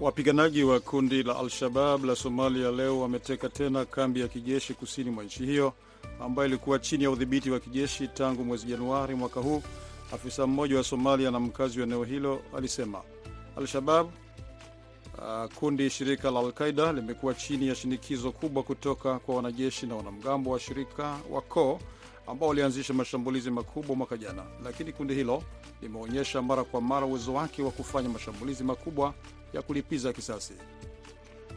Wapiganaji 0.00 0.62
wa 0.62 0.80
kundi 0.80 1.22
la 1.22 1.38
Al-Shabab 1.38 2.04
la 2.04 2.16
Somalia 2.16 2.70
leo 2.70 3.00
wameteka 3.00 3.48
tena 3.48 3.84
kambi 3.84 4.20
ya 4.20 4.28
kijeshi 4.28 4.74
kusini 4.74 5.10
mwa 5.10 5.24
nchi 5.24 5.46
hiyo 5.46 5.72
ambayo 6.20 6.48
ilikuwa 6.48 6.78
chini 6.78 7.04
ya 7.04 7.10
udhibiti 7.10 7.50
wa 7.50 7.60
kijeshi 7.60 8.08
tangu 8.08 8.44
mwezi 8.44 8.66
Januari 8.66 9.14
mwaka 9.14 9.40
huu, 9.40 9.62
afisa 10.14 10.46
mmoja 10.46 10.76
wa 10.76 10.84
Somalia 10.84 11.30
na 11.30 11.40
mkazi 11.40 11.78
wa 11.80 11.86
eneo 11.86 12.04
hilo 12.04 12.42
alisema. 12.56 12.98
Al-Shabab, 13.56 14.06
uh, 15.18 15.52
kundi 15.54 15.90
shirika 15.90 16.30
la 16.30 16.40
Al-Qaida, 16.40 16.92
limekuwa 16.92 17.34
chini 17.34 17.68
ya 17.68 17.74
shinikizo 17.74 18.32
kubwa 18.32 18.62
kutoka 18.62 19.18
kwa 19.18 19.36
wanajeshi 19.36 19.86
na 19.86 19.94
wanamgambo 19.96 20.50
wa 20.50 20.60
shirika 20.60 21.16
wa 21.30 21.40
co 21.42 21.80
ambao 22.26 22.48
walianzisha 22.48 22.94
mashambulizi 22.94 23.50
makubwa 23.50 23.96
mwaka 23.96 24.16
jana, 24.16 24.42
lakini 24.64 24.92
kundi 24.92 25.14
hilo 25.14 25.42
limeonyesha 25.82 26.42
mara 26.42 26.64
kwa 26.64 26.80
mara 26.80 27.06
uwezo 27.06 27.34
wake 27.34 27.62
wa 27.62 27.70
kufanya 27.70 28.08
mashambulizi 28.08 28.64
makubwa 28.64 29.14
ya 29.52 29.62
kulipiza 29.62 30.12
kisasi. 30.12 30.54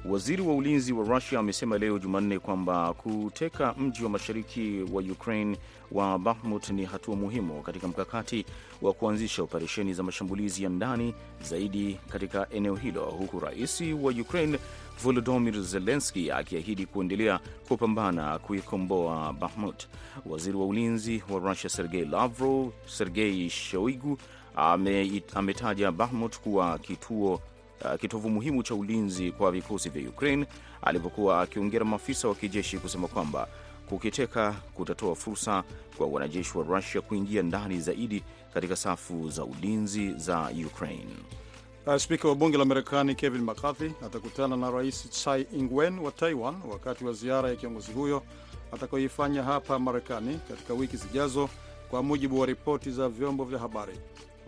Waziri 0.09 0.41
wa 0.41 0.55
ulinzi 0.55 0.93
wa 0.93 1.05
Rusia 1.05 1.39
amesema 1.39 1.77
leo 1.77 1.99
Jumanne 1.99 2.39
kwamba 2.39 2.93
kuteka 2.93 3.73
mji 3.77 4.03
wa 4.03 4.09
mashariki 4.09 4.85
wa 4.93 5.01
Ukraine 5.01 5.57
wa 5.91 6.19
Bahmut 6.19 6.69
ni 6.69 6.85
hatua 6.85 7.15
muhimu 7.15 7.61
katika 7.61 7.87
mkakati 7.87 8.45
wa 8.81 8.93
kuanzisha 8.93 9.43
operesheni 9.43 9.93
za 9.93 10.03
mashambulizi 10.03 10.63
ya 10.63 10.69
ndani 10.69 11.13
zaidi 11.43 11.99
katika 12.09 12.47
eneo 12.49 12.75
hilo, 12.75 13.05
huku 13.05 13.39
rais 13.39 13.81
wa 14.01 14.11
Ukraine 14.11 14.59
Volodymyr 15.03 15.61
Zelensky 15.63 16.31
akiahidi 16.31 16.85
kuendelea 16.85 17.39
kupambana 17.67 18.39
kuikomboa 18.39 19.33
Bahmut. 19.33 19.87
Waziri 20.25 20.57
wa 20.57 20.65
ulinzi 20.65 21.23
wa 21.29 21.39
Rusia 21.39 21.69
Sergei 21.69 22.05
Lavrov, 22.05 22.71
Sergei 22.87 23.49
Shoigu 23.49 24.17
ame, 24.55 25.23
ametaja 25.35 25.91
Bahmut 25.91 26.39
kuwa 26.39 26.79
kituo 26.79 27.41
Uh, 27.81 27.95
kitovu 27.99 28.29
muhimu 28.29 28.63
cha 28.63 28.75
ulinzi 28.75 29.31
kwa 29.31 29.51
vikosi 29.51 29.89
vya 29.89 30.09
Ukraine 30.09 30.45
alipokuwa 30.81 31.41
akiongera 31.41 31.85
maafisa 31.85 32.27
wa 32.27 32.35
kijeshi 32.35 32.77
kusema 32.77 33.07
kwamba 33.07 33.47
kukiteka 33.89 34.55
kutatoa 34.73 35.15
fursa 35.15 35.63
kwa 35.97 36.07
wanajeshi 36.07 36.57
wa 36.57 36.63
Rusia 36.63 37.01
kuingia 37.01 37.41
ndani 37.41 37.81
zaidi 37.81 38.23
katika 38.53 38.75
safu 38.75 39.29
za 39.29 39.43
ulinzi 39.45 40.13
za 40.13 40.51
Ukraine. 40.67 41.15
Uh, 41.87 41.95
Spika 41.97 42.27
wa 42.27 42.35
bunge 42.35 42.57
la 42.57 42.65
Marekani 42.65 43.15
Kevin 43.15 43.41
McCarthy 43.41 43.91
atakutana 44.05 44.57
na 44.57 44.71
rais 44.71 45.09
Tsai 45.09 45.41
Ing-wen 45.53 45.99
wa 45.99 46.11
Taiwan 46.11 46.55
wakati 46.71 47.05
wa 47.05 47.13
ziara 47.13 47.49
ya 47.49 47.55
kiongozi 47.55 47.91
huyo 47.91 48.23
atakayoifanya 48.71 49.43
hapa 49.43 49.79
Marekani 49.79 50.39
katika 50.49 50.73
wiki 50.73 50.97
zijazo, 50.97 51.49
kwa 51.89 52.03
mujibu 52.03 52.39
wa 52.39 52.45
ripoti 52.45 52.91
za 52.91 53.09
vyombo 53.09 53.43
vya 53.45 53.59
habari. 53.59 53.93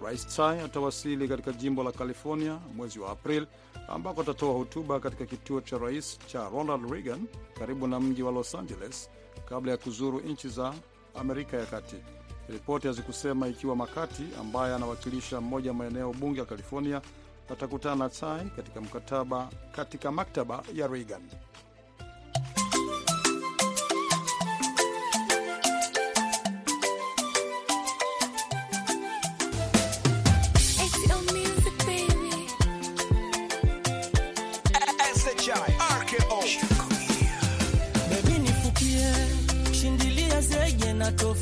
Rais 0.04 0.28
Tsai 0.28 0.60
atawasili 0.60 1.28
katika 1.28 1.52
jimbo 1.52 1.84
la 1.84 1.92
California 1.92 2.60
mwezi 2.76 3.00
wa 3.00 3.12
April, 3.12 3.48
ambako 3.88 4.22
atatoa 4.22 4.54
hotuba 4.54 5.00
katika 5.00 5.26
kituo 5.26 5.62
cha 5.62 5.78
rais 5.78 6.20
cha 6.28 6.50
Ronald 6.50 6.92
Reagan 6.92 7.28
karibu 7.60 7.88
na 7.88 8.00
mji 8.00 8.24
wa 8.24 8.32
Los 8.32 8.56
Angeles 8.56 9.10
kabla 9.50 9.72
ya 9.72 9.78
kuzuru 9.78 10.20
nchi 10.20 10.50
za 10.50 10.74
Amerika 11.16 11.58
ya 11.58 11.66
Kati. 11.66 11.96
Ripoti 12.50 12.88
hazikusema 12.88 13.48
ikiwa 13.48 13.76
Makati 13.76 14.24
ambaye 14.40 14.76
anawakilisha 14.76 15.42
mmoja 15.42 15.74
maeneo 15.74 16.14
bunge 16.14 16.40
ya 16.40 16.46
California 16.46 17.02
atakutana 17.52 17.96
na 17.96 18.10
Tsai 18.10 18.50
katika 18.56 18.82
mkataba 18.82 19.50
katika 19.72 20.12
maktaba 20.12 20.64
ya 20.74 20.88
Reagan. 20.88 21.22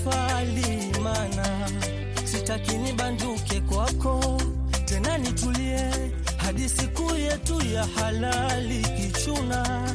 Na 0.05 0.91
mana 1.03 1.69
sitaki 2.25 2.77
nibanduke 2.77 3.61
kwako 3.61 4.41
tena, 4.85 5.17
nitulie 5.17 5.89
hadi 6.37 6.69
siku 6.69 7.15
yetu 7.15 7.65
ya 7.73 7.85
halali. 7.85 8.81
Kichuna 8.97 9.91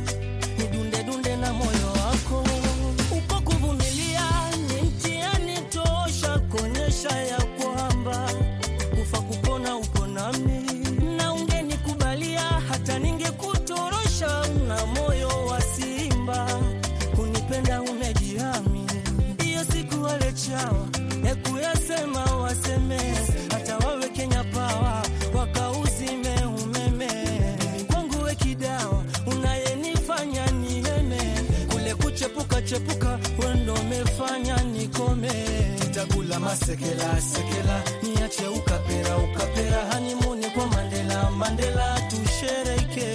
tutakula 36.30 36.40
masekela 36.40 37.20
sekela, 37.20 37.82
niache 38.02 38.46
ukapera 38.46 39.16
ukapera, 39.18 39.84
hanimuni 39.92 40.46
kwa 40.50 40.66
Mandela 40.66 41.30
Mandela, 41.30 42.00
tushereke. 42.10 43.14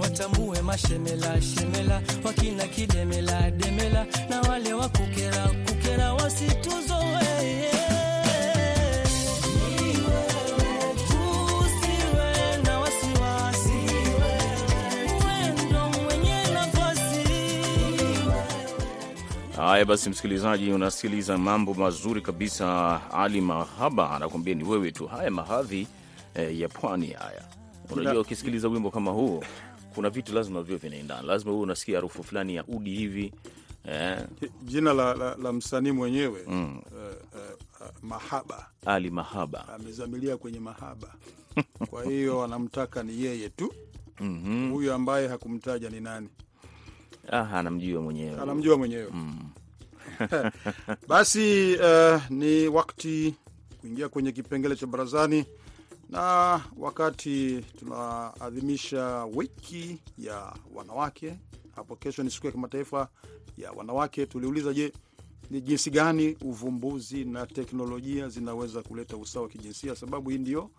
Watambue 0.00 0.62
mashemela 0.62 1.40
shemela, 1.42 2.02
wakina 2.24 2.66
kidemela 2.68 3.50
demela, 3.50 4.06
na 4.30 4.40
wale 4.40 4.72
wa 4.74 4.88
kukera 4.88 5.48
kukera 5.66 6.14
Haya 19.62 19.84
basi, 19.84 20.10
msikilizaji, 20.10 20.72
unasikiliza 20.72 21.38
mambo 21.38 21.74
mazuri 21.74 22.20
kabisa. 22.20 23.00
Ali 23.12 23.40
Mahaba 23.40 24.10
anakuambia 24.10 24.54
ni 24.54 24.64
wewe 24.64 24.92
tu. 24.92 25.06
Haya 25.06 25.30
mahadhi 25.30 25.88
eh, 26.34 26.60
ya 26.60 26.68
pwani 26.68 27.06
haya. 27.06 27.44
Unajua, 27.90 28.20
ukisikiliza 28.20 28.68
wimbo 28.68 28.90
kama 28.90 29.10
huo, 29.10 29.44
kuna 29.94 30.10
vitu 30.10 30.34
lazima 30.34 30.62
vio 30.62 30.76
vinaendana, 30.76 31.22
lazima 31.22 31.52
huo 31.52 31.60
unasikia 31.60 31.96
harufu 31.96 32.24
fulani 32.24 32.54
ya 32.54 32.64
udi 32.66 32.90
hivi 32.94 33.32
eh, 33.84 34.18
Jina 34.62 34.92
la, 34.92 35.14
la, 35.14 35.36
la 35.36 35.52
msanii 35.52 35.90
mwenyewe 35.92 36.40
mm. 36.48 36.78
uh, 36.78 37.40
uh, 37.80 37.86
Mahaba 38.02 38.66
Ali 38.86 39.10
Mahaba 39.10 39.68
amezamilia 39.68 40.36
kwenye 40.36 40.60
mahaba, 40.60 41.14
kwa 41.90 42.04
hiyo 42.04 42.44
anamtaka 42.44 43.02
ni 43.02 43.22
yeye 43.24 43.48
tu. 43.48 43.74
Mhm. 44.20 44.70
Huyu 44.72 44.92
ambaye 44.92 45.28
hakumtaja 45.28 45.90
ni 45.90 46.00
nani, 46.00 46.28
ah, 47.30 47.58
anamjua 47.58 48.02
mwenyewe. 48.02 48.40
Anamjua 48.40 48.78
mwenyewe. 48.78 49.12
Basi 51.08 51.76
uh, 51.76 52.30
ni 52.30 52.68
wakati 52.68 53.34
kuingia 53.80 54.08
kwenye 54.08 54.32
kipengele 54.32 54.76
cha 54.76 54.86
barazani, 54.86 55.44
na 56.10 56.20
wakati 56.76 57.64
tunaadhimisha 57.78 59.24
wiki 59.24 59.98
ya 60.18 60.52
wanawake, 60.74 61.38
hapo 61.76 61.96
kesho 61.96 62.22
ni 62.22 62.30
siku 62.30 62.46
ya 62.46 62.52
kimataifa 62.52 63.08
ya 63.58 63.72
wanawake, 63.72 64.26
tuliuliza 64.26 64.72
je, 64.72 64.92
ni 65.50 65.60
jinsi 65.60 65.90
gani 65.90 66.36
uvumbuzi 66.40 67.24
na 67.24 67.46
teknolojia 67.46 68.28
zinaweza 68.28 68.82
kuleta 68.82 69.16
usawa 69.16 69.42
wa 69.42 69.48
kijinsia, 69.48 69.96
sababu 69.96 70.30
hii 70.30 70.38
ndio 70.38 70.70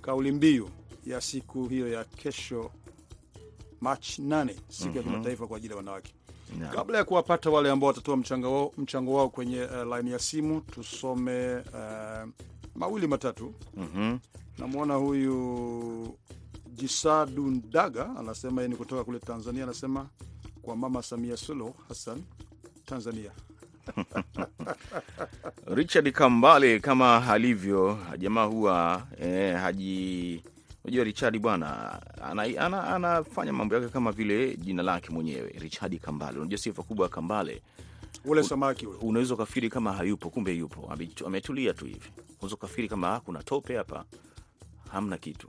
kauli 0.00 0.32
mbiu 0.32 0.68
ya 1.06 1.20
siku 1.20 1.68
hiyo 1.68 1.88
ya 1.88 2.04
kesho 2.04 2.70
Machi 3.80 4.22
8 4.22 4.54
siku 4.68 4.96
ya 4.96 5.02
kimataifa 5.02 5.46
kwa 5.46 5.56
ajili 5.56 5.70
ya 5.72 5.76
wanawake. 5.76 6.14
Naam. 6.58 6.74
Kabla 6.74 6.98
ya 6.98 7.04
kuwapata 7.04 7.50
wale 7.50 7.70
ambao 7.70 7.88
watatoa 7.88 8.16
mchango 8.16 8.52
wao, 8.54 8.72
mchango 8.78 9.14
wao 9.14 9.28
kwenye 9.28 9.62
uh, 9.64 9.86
laini 9.88 10.10
ya 10.10 10.18
simu, 10.18 10.60
tusome 10.60 11.54
uh, 11.56 12.28
mawili 12.74 13.06
matatu. 13.06 13.54
Mhm. 13.76 14.18
Namwona 14.58 14.94
huyu 14.94 16.18
Jisadu 16.74 17.46
Ndaga 17.50 18.10
anasema 18.18 18.60
yeye 18.62 18.68
ni 18.72 18.76
kutoka 18.76 19.04
kule 19.04 19.18
Tanzania, 19.18 19.64
anasema 19.64 20.06
kwa 20.62 20.76
Mama 20.76 21.02
Samia 21.02 21.36
Suluhu 21.36 21.74
Hassan 21.88 22.22
Tanzania. 22.86 23.30
Richard 25.76 26.12
Kambale 26.12 26.80
kama 26.80 27.26
alivyo 27.28 27.98
jamaa 28.18 28.44
huwa 28.44 29.06
eh, 29.20 29.56
haji 29.56 30.42
unajua 30.86 31.04
Richard 31.04 31.38
bwana 31.38 32.00
ana, 32.22 32.42
ana, 32.42 32.84
anafanya 32.94 33.52
mambo 33.52 33.74
yake 33.74 33.88
kama 33.88 34.12
vile 34.12 34.56
jina 34.56 34.82
lake 34.82 35.10
mwenyewe 35.12 35.48
Richard 35.58 35.98
Kambale. 36.00 36.38
Unajua 36.38 36.58
sifa 36.58 36.82
kubwa 36.82 37.06
ya 37.06 37.10
Kambale, 37.10 37.62
Ule 38.24 38.42
samaki 38.42 38.86
ule 38.86 38.98
unaweza 39.02 39.34
ukafikiri 39.34 39.70
kama 39.70 39.92
hayupo, 39.92 40.30
kumbe 40.30 40.52
yupo, 40.54 40.92
ametulia 41.26 41.74
tu 41.74 41.84
hivi. 41.84 42.10
Unaweza 42.38 42.54
ukafikiri 42.54 42.88
kama 42.88 43.14
"Ah, 43.14 43.20
kuna 43.20 43.42
tope 43.42 43.76
hapa, 43.76 44.04
hamna 44.92 45.18
kitu, 45.18 45.48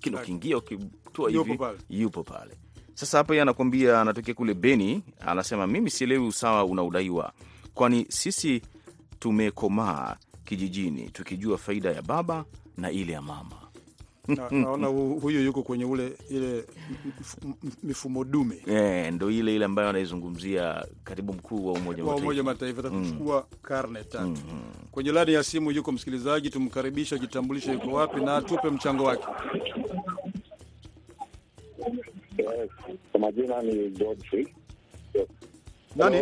kino 0.00 0.18
kiingia, 0.18 0.58
ukitua 0.58 1.30
hivi 1.30 1.58
yupo 1.90 2.22
pale. 2.24 2.54
Sasa 2.94 3.18
hapa 3.18 3.34
yeye 3.34 3.42
anakwambia, 3.42 4.00
anatokea 4.00 4.34
kule 4.34 4.54
Beni, 4.54 5.02
anasema 5.20 5.66
mimi 5.66 5.90
sielewi 5.90 6.26
usawa 6.26 6.64
unaodaiwa, 6.64 7.32
kwani 7.74 8.06
sisi 8.08 8.62
tumekomaa 9.18 10.16
kijijini 10.44 11.10
tukijua 11.10 11.58
faida 11.58 11.90
ya 11.92 12.02
baba 12.02 12.44
na 12.76 12.90
ile 12.90 13.12
ya 13.12 13.22
mama. 13.22 13.56
Na, 14.28 14.50
naona 14.50 14.86
huyu 14.86 15.40
yuko 15.44 15.62
kwenye 15.62 15.84
ule 15.84 16.12
ile 16.30 16.64
mifumo 17.82 18.24
dume 18.24 18.56
yeah, 18.66 19.12
ndo 19.12 19.30
ile 19.30 19.56
ile 19.56 19.64
ambayo 19.64 19.88
anaizungumzia 19.88 20.86
katibu 21.04 21.32
mkuu 21.32 21.66
wa 21.66 21.72
Umoja 21.72 22.04
wa 22.04 22.16
Umoja 22.16 22.42
Mataifa. 22.42 22.82
Mataifa 22.82 22.94
mm. 22.96 23.42
karne 23.62 24.04
tatu. 24.04 24.38
Kwenye 24.90 25.12
laini 25.12 25.32
ya 25.32 25.42
simu 25.42 25.70
yuko 25.70 25.92
msikilizaji, 25.92 26.50
tumkaribisha, 26.50 27.16
ajitambulishe 27.16 27.72
yuko 27.72 27.90
wapi 27.92 28.20
na 28.20 28.36
atupe 28.36 28.70
mchango 28.70 29.04
wake. 29.04 29.24
Yes, 32.38 32.70
kwa 33.12 33.20
majina 33.20 33.62
ni 33.62 33.88
Godfrey. 33.90 34.48
Nani? 35.96 36.16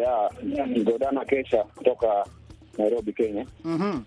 Ya, 0.00 0.30
Godana 0.84 1.24
Kesha 1.24 1.64
kutoka 1.64 2.26
Nairobi, 2.78 3.12
Kenya. 3.12 3.46
Mhm. 3.64 4.00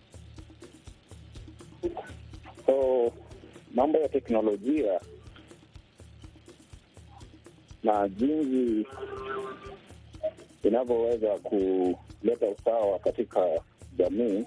So 2.66 3.12
mambo 3.76 3.98
ya 4.00 4.10
teknolojia 4.10 5.00
na 7.84 8.10
jinsi 8.10 8.88
inavyoweza 10.64 11.28
kuleta 11.38 12.46
usawa 12.60 13.00
katika 13.00 13.48
jamii. 13.98 14.44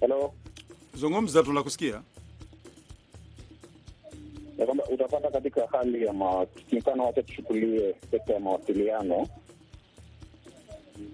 Halo, 0.00 0.32
Zungumza, 0.94 1.42
tunakusikia. 1.42 2.02
kwamba 4.66 4.84
utapata 4.84 5.30
katika 5.30 5.66
hali 5.66 6.06
ya 6.06 6.12
mfano, 6.72 7.04
wacha 7.06 7.22
tuchukulie 7.22 7.94
sekta 8.10 8.32
ya 8.34 8.40
mawasiliano 8.40 9.26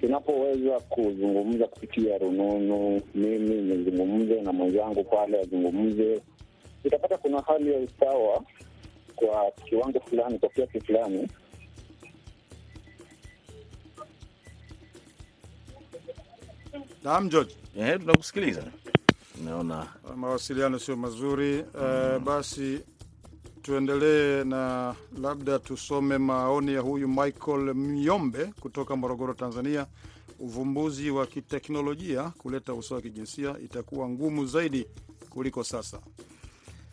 tunapoweza 0.00 0.80
kuzungumza 0.80 1.66
kupitia 1.66 2.18
rununu, 2.18 3.00
mimi 3.14 3.54
nizungumze 3.54 4.40
na 4.40 4.52
mwenzangu 4.52 5.04
pale 5.04 5.40
azungumze, 5.40 6.20
utapata 6.84 7.18
kuna 7.18 7.40
hali 7.40 7.72
ya 7.72 7.78
usawa 7.78 8.42
kwa 9.16 9.50
kiwango 9.68 10.00
fulani, 10.00 10.38
kwa 10.38 10.48
kiasi 10.48 10.80
fulani. 10.80 11.28
Naam, 17.04 17.28
George. 17.28 17.54
Eh, 17.78 17.98
tunakusikiliza. 18.00 18.62
Naona 19.44 19.86
Mawasiliano 20.16 20.78
sio 20.78 20.96
mazuri. 20.96 21.54
Eh, 21.54 22.18
basi 22.24 22.80
tuendelee 23.66 24.44
na 24.44 24.94
labda 25.22 25.58
tusome 25.58 26.18
maoni 26.18 26.72
ya 26.74 26.80
huyu 26.80 27.08
Michael 27.08 27.74
Myombe 27.74 28.44
kutoka 28.60 28.96
Morogoro, 28.96 29.34
Tanzania. 29.34 29.86
Uvumbuzi 30.38 31.10
wa 31.10 31.26
kiteknolojia 31.26 32.22
kuleta 32.38 32.74
usawa 32.74 32.96
wa 32.96 33.02
kijinsia 33.02 33.56
itakuwa 33.64 34.08
ngumu 34.08 34.46
zaidi 34.46 34.86
kuliko 35.30 35.64
sasa. 35.64 35.98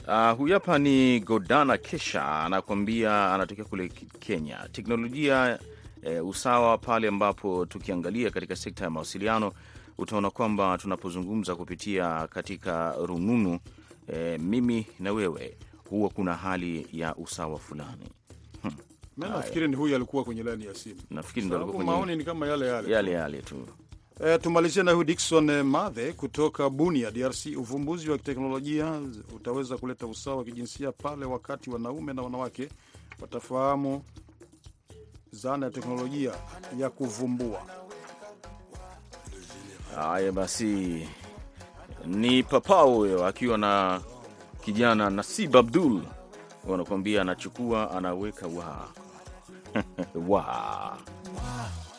Uh, 0.08 0.38
huyu 0.38 0.54
hapa 0.54 0.80
ni 0.80 1.20
Godana 1.20 1.78
Kesha 1.78 2.26
anakuambia 2.44 3.34
anatokea 3.34 3.66
kule 3.66 3.88
Kenya. 4.20 4.70
Teknolojia 4.72 5.60
eh, 6.04 6.28
usawa 6.28 6.78
pale 6.78 7.08
ambapo 7.08 7.66
tukiangalia 7.66 8.30
katika 8.32 8.56
sekta 8.56 8.84
ya 8.84 8.90
mawasiliano 8.90 9.54
utaona 9.98 10.30
kwamba 10.30 10.78
tunapozungumza 10.78 11.56
kupitia 11.56 12.28
katika 12.28 12.96
rununu 13.06 13.60
eh, 14.08 14.40
mimi 14.40 14.88
na 15.00 15.14
wewe 15.14 15.58
huwa 15.90 16.10
kuna 16.10 16.34
hali 16.36 16.88
ya 16.94 17.16
usawa 17.16 17.60
fulani. 17.60 18.10
Mi 19.18 19.30
nafikiri 19.30 19.68
ni 19.68 19.76
huyu 19.76 19.96
alikuwa 19.96 20.24
kwenye 20.24 20.44
laini 20.44 20.66
ya 20.66 20.76
simu, 20.76 21.02
Nafikiri 21.10 21.46
ndo 21.46 21.56
alikuwa 21.56 21.76
kwenye 21.78 21.92
maoni 21.92 22.16
ni 22.16 22.24
kama 22.24 22.48
yale 22.48 22.68
yale. 22.68 22.92
yale 22.92 23.12
yale 23.12 23.42
tu. 23.42 23.68
E, 24.26 24.38
tumalizie 24.38 24.84
na 24.84 24.92
huyu 24.92 25.04
Dickson 25.04 25.50
eh, 25.50 25.66
Mathe 25.66 26.14
kutoka 26.14 26.70
Bunia, 26.70 27.12
DRC. 27.12 27.46
Uvumbuzi 27.58 28.10
wa 28.10 28.18
teknolojia 28.18 29.02
utaweza 29.36 29.78
kuleta 29.78 30.08
usawa 30.08 30.38
wa 30.38 30.44
kijinsia 30.44 30.92
pale 30.92 31.26
wakati 31.26 31.70
wanaume 31.70 32.14
na 32.14 32.22
wanawake 32.22 32.70
watafahamu 33.22 34.04
zana 35.32 35.66
ya 35.66 35.72
teknolojia 35.72 36.32
ya 36.80 36.90
kuvumbua. 36.90 37.62
Haya 39.96 40.32
basi, 40.32 41.08
ni 42.06 42.44
papa 42.44 42.82
huyo 42.82 43.26
akiwa 43.26 43.58
na 43.58 44.02
kijana 44.66 45.10
Nasib 45.10 45.56
Abdul, 45.58 46.02
wanakuambia 46.68 47.22
anachukua 47.22 47.92
anaweka 47.92 48.48
wa. 48.48 48.88
Wa. 50.30 50.98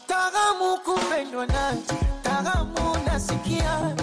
Taramu 0.07 0.79
kupendwa 0.85 1.47
na 1.47 1.75
taramu 2.23 2.97
nasikia, 3.07 3.97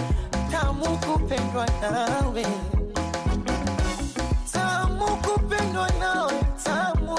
tamu 0.50 0.84
kupendwa 0.98 1.66
nawe, 1.80 2.46
tamu 4.52 5.06
kupendwa 5.16 5.90
nawe, 6.00 6.32
tamu, 6.64 7.18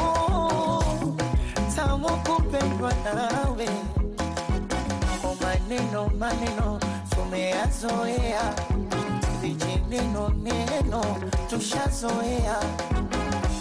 tamu 1.75 2.07
kupendwa 2.09 2.93
nawe. 3.03 3.69
O 5.23 5.35
maneno 5.41 6.09
maneno 6.19 6.79
tumeyazoea, 7.09 8.55
vijineno 9.93 10.29
neno 10.29 11.01
tushazoea, 11.49 12.57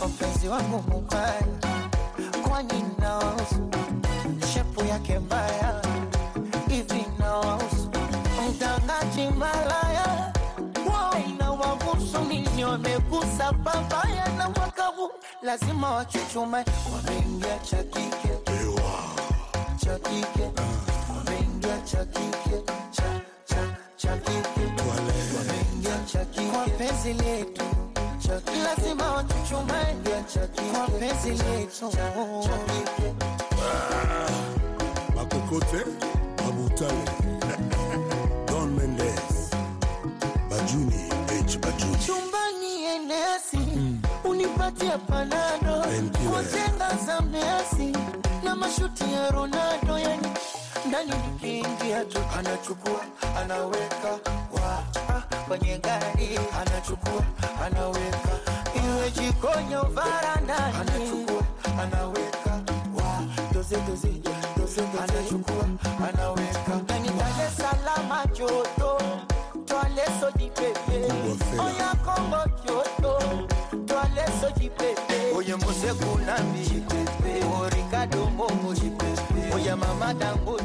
mpenzi 0.08 0.48
wangu 0.48 0.84
mubaya, 0.88 1.42
kwani 2.48 2.84
naosu 2.98 3.70
shepu 4.54 4.84
yake 4.84 5.18
mbaya 5.18 5.82
hivi 6.68 7.06
nawahusu? 7.18 7.90
Mtangaji 8.50 9.28
malaya 9.38 10.32
wao 10.92 11.14
inawahusu 11.28 12.18
nini 12.28 12.64
wamegusa 12.64 13.52
babaya 13.52 14.28
na 14.38 14.50
mwaka 14.50 14.82
huu. 14.86 15.10
Lazima 15.42 15.90
wachuchume 15.90 16.64
wameingia 16.94 17.58
cha 17.58 17.82
kike. 17.82 18.32
Cha 19.76 19.98
kike. 19.98 20.50
Wameingia 21.16 21.78
cha 21.84 22.04
kike. 22.04 22.62
Cha 22.90 23.20
cha 23.44 23.76
cha 23.96 24.16
kike 24.16 24.16
wameingia 24.16 24.16
cha 24.16 24.16
kike 24.16 24.41
kwa 26.62 26.70
penzi 26.70 27.12
letu 27.12 27.62
lazima 28.64 29.12
wachuchume 29.12 29.72
kwa 30.72 30.86
penzi 30.98 31.30
letu 31.30 31.92
Makokote, 35.16 35.84
Mabutale, 36.44 37.04
Don 38.46 38.70
Mendes, 38.74 39.50
Bajuni, 40.50 41.08
H. 41.28 41.58
Bajuni. 41.58 41.96
chumbani 42.06 42.84
enesi 42.84 43.58
unipatie 44.24 44.90
panado 45.08 45.82
Painkiller. 45.82 46.98
za 47.06 47.20
mesi 47.20 47.96
na 48.44 48.54
mashuti 48.54 49.12
ya 49.12 49.30
Ronaldo 49.30 49.98
yani 49.98 50.28
ndani 50.88 51.12
nikiingia 51.32 52.04
tu 52.04 52.18
anachukua 52.38 53.00
anaweka 53.42 54.18
ah, 54.26 54.41
kwenye 55.58 55.78
gari. 55.78 56.38
Anachukua 56.60 57.22
anaweka. 57.66 58.28
Iwe 58.74 59.10
jikoni 59.10 59.74
au 59.74 59.86
varandani. 59.92 60.76
Anachukua 60.80 61.42
anaweka. 61.82 62.60
Doze 63.54 63.76
doze 63.76 64.08
doze 64.56 64.80
anachukua 65.02 65.64
anaweka. 66.08 66.74
Ndani 66.84 67.08
Dar 67.08 67.46
es 67.46 68.38
joto. 68.38 68.98
Twale 69.66 70.04
soji 70.20 70.50
pepe. 70.50 71.12
Oya 71.60 71.94
Kongo 72.04 72.44
joto. 72.66 73.18
Twale 73.86 74.24
soji 74.40 74.70
pepe 74.70 75.36
oya 75.36 75.56
Mose 75.56 75.92
Kunambi 75.94 76.82
Ricardo 77.76 78.30
Oya 79.54 79.76
Mama 79.76 80.14
Dangote 80.14 80.61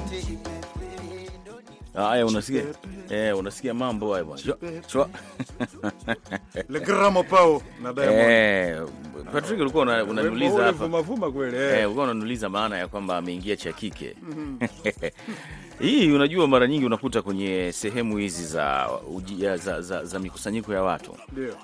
haya, 1.97 2.25
unasikia 2.25 2.63
eh, 3.09 3.37
unasikia 3.37 3.73
mambo 3.73 4.13
haya 4.13 4.25
bwana. 4.25 4.41
Le 6.69 6.79
Gramo 6.79 7.23
Pao 7.23 7.61
na 7.83 7.93
Diamond. 7.93 8.19
Eh, 8.19 8.81
Patrick 9.33 9.59
ulikuwa 9.61 9.83
una- 9.83 10.03
unaniuliza 10.03 10.63
hapa. 10.63 10.71
Vuma 10.85 11.01
vuma 11.01 11.31
kweli 11.31 11.57
Eh, 11.57 11.79
eh. 11.79 11.85
ulikuwa 11.85 12.05
unaniuliza 12.05 12.49
maana 12.49 12.77
ya 12.77 12.87
kwamba 12.87 13.17
ameingia 13.17 13.55
cha 13.55 13.71
kike. 13.73 14.15
Hii 15.79 16.11
unajua, 16.11 16.47
mara 16.47 16.67
nyingi 16.67 16.85
unakuta 16.85 17.21
kwenye 17.21 17.71
sehemu 17.71 18.17
hizi 18.17 18.45
za, 18.45 18.89
za, 19.37 19.57
za, 19.57 19.81
za, 19.81 20.05
za 20.05 20.19
mikusanyiko 20.19 20.73
ya 20.73 20.83
watu 20.83 21.15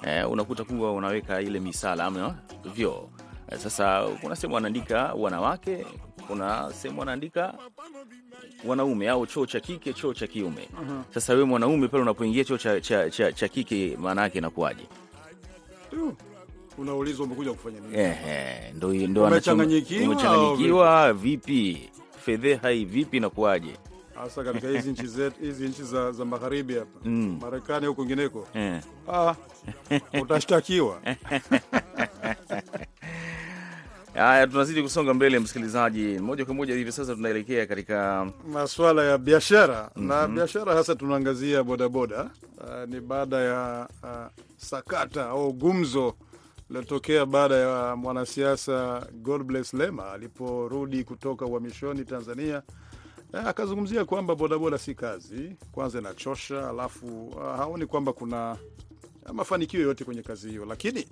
eh, 0.03 0.31
unakuta 0.31 0.63
kuwa 0.63 0.91
unaweka 0.93 1.41
ile 1.41 1.59
misala 1.59 2.03
ama 2.05 2.35
vyoo. 2.75 3.09
Eh, 3.51 3.59
sasa 3.59 4.03
kuna 4.21 4.35
sehemu 4.35 4.55
wanaandika 4.55 5.13
wanawake, 5.17 5.85
kuna 6.27 6.73
sehemu 6.73 6.99
wanaandika 6.99 7.53
wanaume 8.65 9.09
au 9.09 9.27
choo 9.27 9.45
cha 9.45 9.59
kike, 9.59 9.93
choo 9.93 10.13
cha 10.13 10.27
kiume. 10.27 10.69
Sasa 11.13 11.33
wewe 11.33 11.45
mwanaume 11.45 11.87
pale 11.87 12.03
unapoingia 12.03 12.43
choo 12.43 12.57
cha, 12.57 12.81
cha, 12.81 13.09
cha, 13.09 13.31
cha 13.31 13.47
kike, 13.47 13.97
maana 14.01 14.21
yake 14.21 14.37
inakuwaje? 14.37 14.83
Unaulizwa 16.77 17.25
umekuja 17.25 17.51
kufanya 17.53 17.79
nini? 17.79 17.97
Ehe, 17.99 18.71
ndo 18.73 18.93
ndo 18.93 19.23
Umechanganyikiwa 19.23 21.13
vipi? 21.13 21.89
Fedheha 22.25 22.69
hii 22.69 22.85
vipi 22.85 23.17
inakuwaje? 23.17 23.77
Hasa 24.15 24.43
katika 24.43 24.67
hizi 24.67 24.91
nchi 24.91 25.07
zetu, 25.07 25.41
hizi 25.41 25.67
nchi 25.67 25.83
za, 25.83 26.11
za 26.11 26.25
magharibi 26.25 26.73
hapa 26.75 26.99
Mm. 27.05 27.39
Marekani 27.41 27.85
au 27.85 27.95
kwingineko, 27.95 28.47
yeah. 28.55 28.81
ah, 29.13 29.35
utashtakiwa. 30.21 30.99
Haya, 34.13 34.47
tunazidi 34.47 34.81
kusonga 34.83 35.13
mbele, 35.13 35.39
msikilizaji. 35.39 36.19
Moja 36.19 36.45
kwa 36.45 36.53
moja 36.53 36.75
hivi 36.75 36.91
sasa 36.91 37.15
tunaelekea 37.15 37.65
katika 37.65 38.27
Masuala 38.51 39.03
ya 39.05 39.17
biashara 39.17 39.91
na 39.95 40.27
biashara 40.27 40.73
hasa 40.73 40.95
tunaangazia 40.95 41.63
bodaboda. 41.63 42.29
Uh, 42.57 42.89
ni 42.89 43.01
baada 43.01 43.37
ya 43.37 43.87
uh, 44.03 44.43
sakata 44.57 45.29
au 45.29 45.53
gumzo 45.53 46.15
lilotokea 46.69 47.25
baada 47.25 47.55
ya 47.55 47.95
mwanasiasa 47.95 49.07
Godbless 49.13 49.73
Lema 49.73 50.11
aliporudi 50.11 51.03
kutoka 51.03 51.45
uhamishoni 51.45 52.05
Tanzania. 52.05 52.61
Akazungumzia 53.45 54.05
kwamba 54.05 54.35
bodaboda 54.35 54.77
si 54.77 54.95
kazi, 54.95 55.55
kwanza 55.71 55.99
inachosha, 55.99 56.69
alafu 56.69 57.27
uh, 57.27 57.41
haoni 57.43 57.85
kwamba 57.85 58.13
kuna 58.13 58.57
mafanikio 59.33 59.79
yoyote 59.79 60.03
kwenye 60.05 60.21
kazi 60.21 60.49
hiyo, 60.49 60.65
lakini 60.65 61.07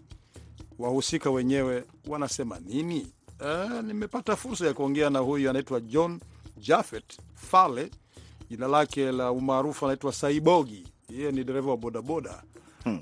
wahusika 0.81 1.29
wenyewe 1.31 1.83
wanasema 2.07 2.59
nini? 2.59 3.07
Uh, 3.39 3.81
nimepata 3.81 4.35
fursa 4.35 4.67
ya 4.67 4.73
kuongea 4.73 5.09
na 5.09 5.19
huyu 5.19 5.49
anaitwa 5.49 5.79
John 5.79 6.19
Jafet 6.57 7.17
Fale, 7.35 7.91
jina 8.49 8.67
lake 8.67 9.11
la 9.11 9.31
umaarufu 9.31 9.85
anaitwa 9.85 10.13
Saibogi. 10.13 10.87
Yeye 11.09 11.31
ni 11.31 11.43
dereva 11.43 11.69
wa 11.71 11.77
bodaboda. 11.77 12.43
Hmm, 12.83 12.99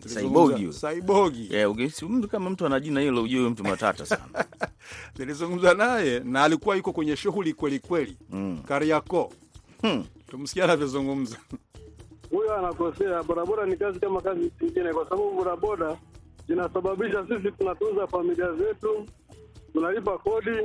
Saibogi. 0.72 1.50
Eh, 1.56 1.72
ukisi- 1.72 2.28
kama 2.28 2.50
mtu 2.50 2.66
ana 2.66 2.80
jina 2.80 3.02
hilo 3.02 3.24
ujue 3.24 3.50
mtu 3.50 3.64
matata 3.64 4.06
sana. 4.06 4.46
Nilizungumza 5.20 5.74
naye 5.74 6.20
na 6.20 6.44
alikuwa 6.44 6.76
yuko 6.76 6.94
kwenye 6.94 7.16
shughuli 7.16 7.54
kweli 7.54 7.80
kweli, 7.80 8.18
Mm. 8.30 8.64
Kariakoo. 8.68 9.30
Hmm. 9.82 10.06
Tumsikia 10.28 10.64
anavyozungumza. 10.64 11.38
huyo 12.32 12.58
anakosea. 12.58 13.24
Bodaboda 13.24 13.66
ni 13.66 13.78
kazi 13.78 14.00
kama 14.00 14.22
kazi 14.22 14.52
nyingine, 14.62 14.94
kwa 14.94 15.04
sababu 15.04 15.32
bodaboda 15.32 15.98
zinasababisha 16.50 17.28
sisi 17.28 17.52
tunatunza 17.52 18.08
familia 18.08 18.54
zetu, 18.54 19.06
tunalipa 19.74 20.18
kodi, 20.18 20.58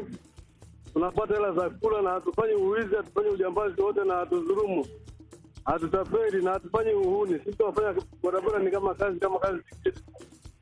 tunapata 0.93 1.35
hela 1.35 1.53
za 1.53 1.71
kula, 1.71 2.03
na 2.03 2.11
hatufanyi 2.11 2.55
uwizi, 2.55 2.95
hatufanyi 2.97 3.29
ujambazi 3.29 3.81
wote, 3.83 4.05
na 4.05 4.15
hatudhulumu, 4.15 4.87
hatutapeli 5.65 6.45
na 6.45 6.51
hatufanyi 6.51 6.93
uhuni. 6.93 7.39
Sisi 7.45 7.57
tunafanya 7.57 7.95
bodaboda 8.23 8.59
ni 8.59 8.71
kama 8.71 8.95
kazi 8.95 9.21
kama 9.21 9.39
kazi 9.39 9.63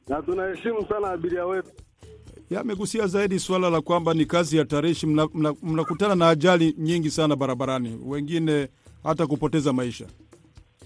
na 0.09 0.23
tunaheshimu 0.23 0.87
sana 0.89 1.09
abiria 1.11 1.47
wetu. 1.47 1.69
Yamegusia 2.51 2.61
amegusia 2.61 3.07
zaidi 3.07 3.39
suala 3.39 3.71
la 3.71 3.81
kwamba 3.81 4.15
ni 4.15 4.27
kazi 4.27 4.57
ya 4.57 4.65
tarishi, 4.65 5.07
mnakutana 5.07 5.55
mna, 5.63 5.85
mna 6.05 6.15
na 6.15 6.29
ajali 6.29 6.75
nyingi 6.79 7.11
sana 7.11 7.37
barabarani, 7.37 8.01
wengine 8.07 8.69
hata 9.03 9.27
kupoteza 9.27 9.73
maisha. 9.73 10.07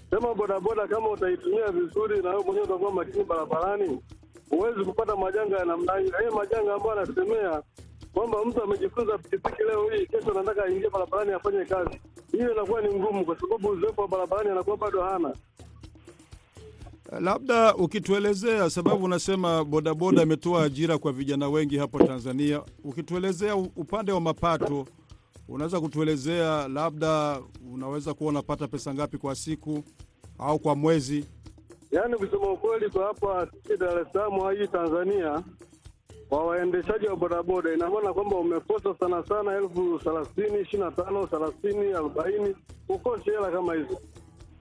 sema 0.09 0.33
bodaboda 0.33 0.87
kama 0.87 1.09
utaitumia 1.09 1.71
vizuri 1.71 2.21
na 2.23 2.29
wewe 2.29 2.43
mwenyewe 2.43 2.65
utakuwa 2.65 2.91
makini 2.91 3.23
barabarani, 3.23 3.99
huwezi 4.49 4.85
kupata 4.85 5.15
majanga 5.15 5.57
ya 5.57 5.65
namna 5.65 5.97
hiyo. 5.97 6.13
Hii 6.29 6.35
majanga 6.35 6.73
ambayo 6.73 6.91
anasemea 6.91 7.61
kwamba 8.13 8.45
mtu 8.45 8.63
amejifunza 8.63 9.17
pikipiki 9.17 9.63
leo 9.63 9.89
hii, 9.89 10.05
kesho 10.05 10.31
anataka 10.31 10.63
aingie 10.63 10.89
barabarani 10.89 11.31
afanye 11.31 11.65
kazi, 11.65 11.99
hiyo 12.31 12.51
inakuwa 12.53 12.81
ni 12.81 12.93
ngumu, 12.93 13.25
kwa 13.25 13.39
sababu 13.39 13.69
uzoefu 13.69 14.01
wa 14.01 14.07
barabarani 14.07 14.49
anakuwa 14.49 14.77
bado 14.77 15.01
hana. 15.03 15.33
Labda 17.19 17.75
ukituelezea 17.75 18.69
sababu, 18.69 19.05
unasema 19.05 19.63
bodaboda 19.63 20.21
ametoa 20.21 20.63
ajira 20.63 20.97
kwa 20.97 21.11
vijana 21.11 21.49
wengi 21.49 21.77
hapo 21.77 21.99
Tanzania. 22.03 22.61
Ukituelezea 22.83 23.55
upande 23.55 24.11
wa 24.11 24.21
mapato, 24.21 24.85
unaweza 25.47 25.79
kutuelezea 25.79 26.67
labda 26.67 27.39
unaweza 27.73 28.13
kuwa 28.13 28.29
unapata 28.29 28.67
pesa 28.67 28.93
ngapi 28.93 29.17
kwa 29.17 29.35
siku 29.35 29.83
au 30.39 30.59
kwa 30.59 30.75
mwezi? 30.75 31.25
Yaani 31.91 32.15
kusema 32.17 32.51
ukweli, 32.51 32.89
kwa 32.89 33.05
hapa 33.05 33.47
sisi 33.63 33.77
Dar 33.77 33.99
es 34.01 34.07
Salaam 34.13 34.57
hii 34.57 34.67
Tanzania, 34.67 35.43
kwa 36.29 36.45
waendeshaji 36.45 37.07
wa 37.07 37.15
bodaboda, 37.15 37.73
ina 37.73 37.89
maana 37.89 38.13
kwamba 38.13 38.35
umekosa 38.35 38.95
sana 38.99 39.23
sana 39.27 39.55
elfu 39.57 39.99
thelathini 39.99 40.61
ishirini 40.61 40.83
na 40.83 40.91
tano 40.91 41.27
thelathini 41.27 41.93
arobaini 41.93 42.55
ukosi 42.89 43.23
hela 43.29 43.51
kama 43.51 43.73
hizo. 43.75 43.99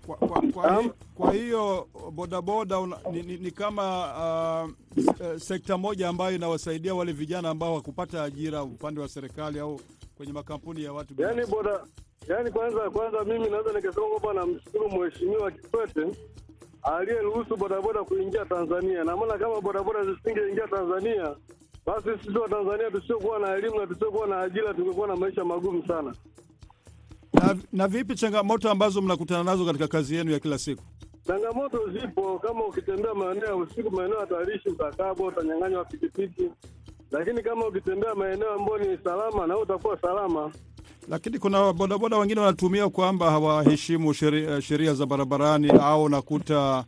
Kwa, 0.06 0.16
kwa, 0.16 0.42
kwa, 0.52 0.82
hi, 0.82 0.90
kwa 1.14 1.32
hiyo 1.32 1.88
bodaboda 2.12 2.78
una, 2.78 2.96
ni, 3.12 3.22
ni, 3.22 3.36
ni 3.36 3.50
kama 3.50 4.64
uh, 4.64 4.70
eh, 5.26 5.38
sekta 5.40 5.78
moja 5.78 6.08
ambayo 6.08 6.36
inawasaidia 6.36 6.94
wale 6.94 7.12
vijana 7.12 7.50
ambao 7.50 7.74
wakupata 7.74 8.22
ajira 8.24 8.62
upande 8.62 9.00
wa 9.00 9.08
serikali 9.08 9.58
au 9.58 9.80
kwenye 10.16 10.32
makampuni 10.32 10.84
ya 10.84 10.92
watu 10.92 11.14
Yaani 11.18 11.34
binafsi. 11.34 11.52
boda, 11.54 11.84
yani, 12.28 12.50
kwanza 12.50 12.90
kwanza, 12.90 13.24
mimi 13.24 13.48
naweza 13.50 13.72
nikasema 13.72 14.06
kwamba 14.06 14.32
namshukuru 14.40 14.88
Mheshimiwa 14.90 15.50
Kikwete 15.50 16.06
aliyeruhusu 16.94 17.56
bodaboda 17.56 18.04
kuingia 18.04 18.44
Tanzania. 18.44 19.04
Na 19.04 19.16
maana 19.16 19.38
kama 19.38 19.60
bodaboda 19.60 20.04
zisingeingia 20.04 20.68
Tanzania, 20.68 21.34
basi 21.86 22.08
sisi 22.24 22.38
wa 22.38 22.48
Tanzania 22.48 22.90
tusiokuwa 22.90 23.38
na 23.38 23.54
elimu 23.56 23.80
na 23.80 23.86
tusiokuwa 23.86 24.26
na 24.26 24.40
ajira 24.40 24.74
tungekuwa 24.74 25.08
na 25.08 25.16
maisha 25.16 25.44
magumu 25.44 25.86
sana. 25.88 26.14
Na, 27.32 27.56
na 27.72 27.88
vipi 27.88 28.14
changamoto 28.14 28.70
ambazo 28.70 29.02
mnakutana 29.02 29.44
nazo 29.44 29.64
katika 29.64 29.88
kazi 29.88 30.14
yenu 30.16 30.30
ya 30.32 30.40
kila 30.40 30.58
siku? 30.58 30.82
Changamoto 31.26 31.90
zipo, 31.92 32.38
kama 32.38 32.64
ukitembea 32.66 33.14
maeneo 33.14 33.46
ya 33.48 33.56
usiku, 33.56 33.90
maeneo 33.90 34.20
hatarishi, 34.20 34.68
utakabwa, 34.68 35.28
utanyang'anywa 35.28 35.84
pikipiki, 35.84 36.50
lakini 37.10 37.42
kama 37.42 37.66
ukitembea 37.66 38.14
maeneo 38.14 38.50
ambayo 38.52 38.78
ni 38.78 38.98
salama, 39.04 39.46
na 39.46 39.54
wewe 39.54 39.62
utakuwa 39.62 40.00
salama. 40.00 40.52
Lakini 41.08 41.38
kuna 41.38 41.72
bodaboda 41.72 42.18
wengine 42.18 42.40
wanatumia 42.40 42.88
kwamba 42.88 43.30
hawaheshimu 43.30 44.14
sheria, 44.14 44.62
sheria 44.62 44.94
za 44.94 45.06
barabarani 45.06 45.70
au 45.70 46.08
nakuta 46.08 46.84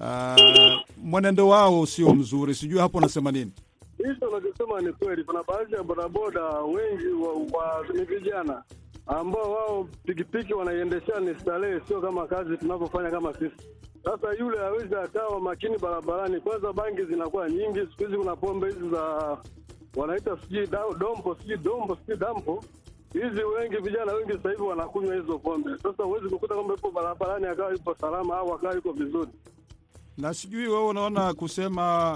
uh, 0.00 0.80
mwenendo 0.96 1.48
wao 1.48 1.86
sio 1.86 2.14
mzuri. 2.14 2.54
Sijui 2.54 2.78
hapo 2.78 2.98
unasema 2.98 3.32
nini? 3.32 3.52
Hicho 3.98 4.28
unachosema 4.28 4.80
ni 4.80 4.92
kweli. 4.92 5.24
Kuna 5.24 5.42
baadhi 5.42 5.74
ya 5.74 5.82
bodaboda 5.82 6.42
wengi 6.44 7.06
wa, 7.06 7.32
wa, 7.32 7.84
ni 7.94 8.04
vijana 8.04 8.62
ambao 9.06 9.52
wao 9.52 9.88
pikipiki 10.06 10.54
wanaiendeshea 10.54 11.20
ni 11.20 11.34
starehe, 11.40 11.80
sio 11.88 12.00
kama 12.00 12.26
kazi 12.26 12.56
tunavyofanya 12.56 13.10
kama 13.10 13.32
sisi. 13.32 13.56
Sasa 14.04 14.32
yule 14.38 14.58
hawezi 14.58 14.94
akawa 14.94 15.40
makini 15.40 15.78
barabarani. 15.78 16.40
Kwanza 16.40 16.72
bangi 16.72 17.04
zinakuwa 17.04 17.50
nyingi 17.50 17.78
siku 17.80 18.04
hizi, 18.04 18.16
kuna 18.16 18.36
pombe 18.36 18.66
hizi 18.66 18.90
za 18.90 19.36
wanaita 19.96 20.36
sijui 20.42 20.66
dompo 20.98 21.36
sijui 21.42 21.56
dombo 21.56 21.96
sijui 21.96 22.16
dampo 22.16 22.64
hizi, 23.12 23.42
wengi 23.44 23.76
vijana 23.76 24.12
wengi 24.12 24.32
sasa 24.32 24.50
hivi 24.50 24.62
wanakunywa 24.62 25.14
hizo 25.14 25.38
pombe. 25.38 25.70
Sasa 25.82 26.02
huwezi 26.02 26.28
kukuta 26.28 26.54
kwamba 26.54 26.74
yupo 26.74 26.90
barabarani 26.90 27.46
akawa 27.46 27.72
yupo 27.72 27.94
salama 28.00 28.36
au 28.36 28.54
akawa 28.54 28.74
yuko 28.74 28.92
vizuri. 28.92 29.30
Na 30.18 30.34
sijui 30.34 30.66
wewe 30.66 30.86
unaona 30.86 31.34
kusema 31.34 32.12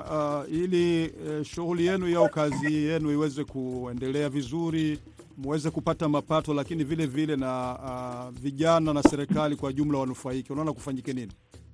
uh, 0.46 0.52
ili 0.54 1.08
uh, 1.08 1.42
shughuli 1.46 1.86
yenu 1.86 2.18
au 2.18 2.28
kazi 2.28 2.74
yenu 2.74 3.10
iweze 3.12 3.44
kuendelea 3.44 4.28
vizuri, 4.28 4.98
muweze 5.36 5.70
kupata 5.70 6.08
mapato, 6.08 6.54
lakini 6.54 6.84
vile 6.84 7.06
vile 7.06 7.36
na 7.36 7.78
uh, 7.84 8.38
vijana 8.40 8.92
na 8.92 9.02
serikali 9.02 9.56
kwa 9.56 9.72
jumla 9.72 9.98
wanufaike, 9.98 10.52
unaona 10.52 10.72
kufanyike 10.72 11.12
nini? 11.12 11.32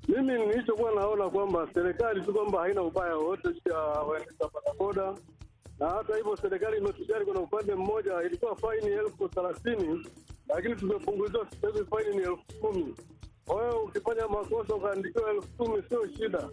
Mimi 0.08 0.32
nilichokuwa 0.46 0.92
naona 0.94 1.30
kwamba 1.30 1.68
serikali 1.74 2.20
tu 2.20 2.32
kwamba 2.34 2.60
haina 2.60 2.82
ubaya 2.82 3.16
wowote 3.16 3.48
juu 3.48 3.72
ya 3.72 3.78
waendesha 3.78 4.44
bodaboda, 4.54 5.14
na 5.80 5.88
hata 5.88 6.16
hivyo 6.16 6.36
serikali 6.36 6.76
imetujali. 6.78 7.24
Kuna 7.24 7.40
upande 7.40 7.74
mmoja 7.74 8.22
ilikuwa 8.22 8.56
faini 8.56 8.86
elfu 8.86 9.28
thelathini 9.28 10.06
lakini 10.48 10.76
tumepunguziwa 10.76 11.46
sasa 11.50 11.66
hivi 11.66 11.84
faini 11.90 12.16
ni 12.16 12.22
elfu 12.22 12.42
kumi 12.60 12.94
Kwa 13.46 13.62
hiyo 13.62 13.82
ukifanya 13.82 14.28
makosa 14.28 14.74
ukaandikiwa 14.74 15.30
elfu 15.30 15.48
kumi 15.56 15.82
sio 15.88 16.08
shida. 16.08 16.48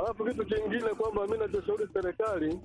Alafu 0.00 0.24
kitu 0.24 0.46
kingine 0.46 0.88
kwamba 0.94 1.26
mi 1.26 1.38
nachoshauri 1.38 1.88
serikali 1.92 2.58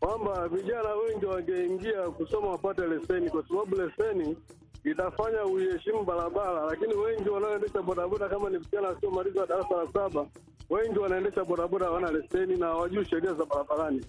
kwamba 0.00 0.48
vijana 0.48 0.94
wengi 0.94 1.26
wangeingia 1.26 2.10
kusoma 2.10 2.50
wapate 2.50 2.86
leseni, 2.86 3.30
kwa 3.30 3.48
sababu 3.48 3.76
leseni 3.76 4.36
itafanya 4.84 5.44
uiheshimu 5.44 6.04
barabara, 6.04 6.64
lakini 6.66 6.94
wengi 6.94 7.28
wanaoendesha 7.28 7.82
bodaboda 7.82 8.28
kama 8.28 8.50
ni 8.50 8.58
vijana 8.58 8.88
wasiomaliza 8.88 9.46
darasa 9.46 9.76
la 9.76 9.92
saba, 9.92 10.26
wengi 10.70 10.98
wanaendesha 10.98 11.44
bodaboda 11.44 11.86
hawana 11.86 12.10
leseni 12.12 12.56
na 12.56 12.66
hawajui 12.66 13.04
sheria 13.04 13.34
za 13.34 13.44
barabarani. 13.44 14.04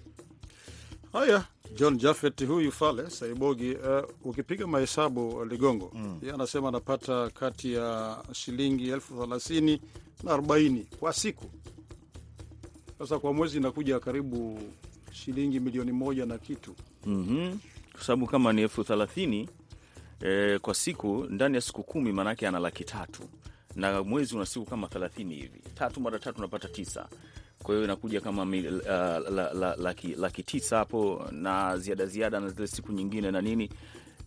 Haya, 1.12 1.44
John 1.76 1.98
Jaffet 1.98 2.46
huyu 2.46 2.72
Fale 2.72 3.10
Saibogi, 3.10 3.74
uh, 3.74 4.04
ukipiga 4.26 4.66
mahesabu 4.66 5.44
Ligongo 5.44 5.90
mm. 5.94 6.18
yeye 6.22 6.34
anasema 6.34 6.68
anapata 6.68 7.30
kati 7.30 7.72
ya 7.72 8.16
shilingi 8.32 8.88
elfu 8.88 9.14
thelathini 9.22 9.80
na 10.24 10.32
arobaini 10.32 10.86
kwa 11.00 11.12
siku. 11.12 11.44
Sasa 12.98 13.18
kwa 13.18 13.32
mwezi 13.32 13.56
inakuja 13.56 14.00
karibu 14.00 14.60
shilingi 15.12 15.60
milioni 15.60 15.92
moja 15.92 16.26
na 16.26 16.38
kitu. 16.38 16.74
Mhm. 17.06 17.58
Kwa 17.92 18.00
sababu 18.04 18.26
kama 18.26 18.52
ni 18.52 18.62
elfu 18.62 18.84
thelathini 18.84 19.48
eh, 20.20 20.60
kwa 20.60 20.74
siku, 20.74 21.26
ndani 21.30 21.54
ya 21.54 21.60
siku 21.60 21.82
kumi 21.82 22.12
maanake 22.12 22.48
ana 22.48 22.58
laki 22.58 22.84
tatu 22.84 23.22
na 23.76 24.02
mwezi 24.02 24.36
una 24.36 24.46
siku 24.46 24.64
kama 24.64 24.88
thelathini 24.88 25.34
hivi, 25.34 25.60
tatu 25.74 26.00
mara 26.00 26.18
tatu 26.18 26.38
unapata 26.38 26.68
tisa. 26.68 27.08
Kwa 27.62 27.74
hiyo 27.74 27.84
inakuja 27.84 28.20
kama 28.20 28.42
uh, 28.42 28.48
la, 29.30 29.52
la, 29.52 29.76
laki, 29.76 30.08
laki 30.14 30.42
tisa 30.42 30.76
hapo 30.78 31.24
na 31.30 31.78
ziada 31.78 32.06
ziada 32.06 32.40
na 32.40 32.48
zile 32.48 32.66
siku 32.66 32.92
nyingine 32.92 33.30
na 33.30 33.40
nini, 33.40 33.70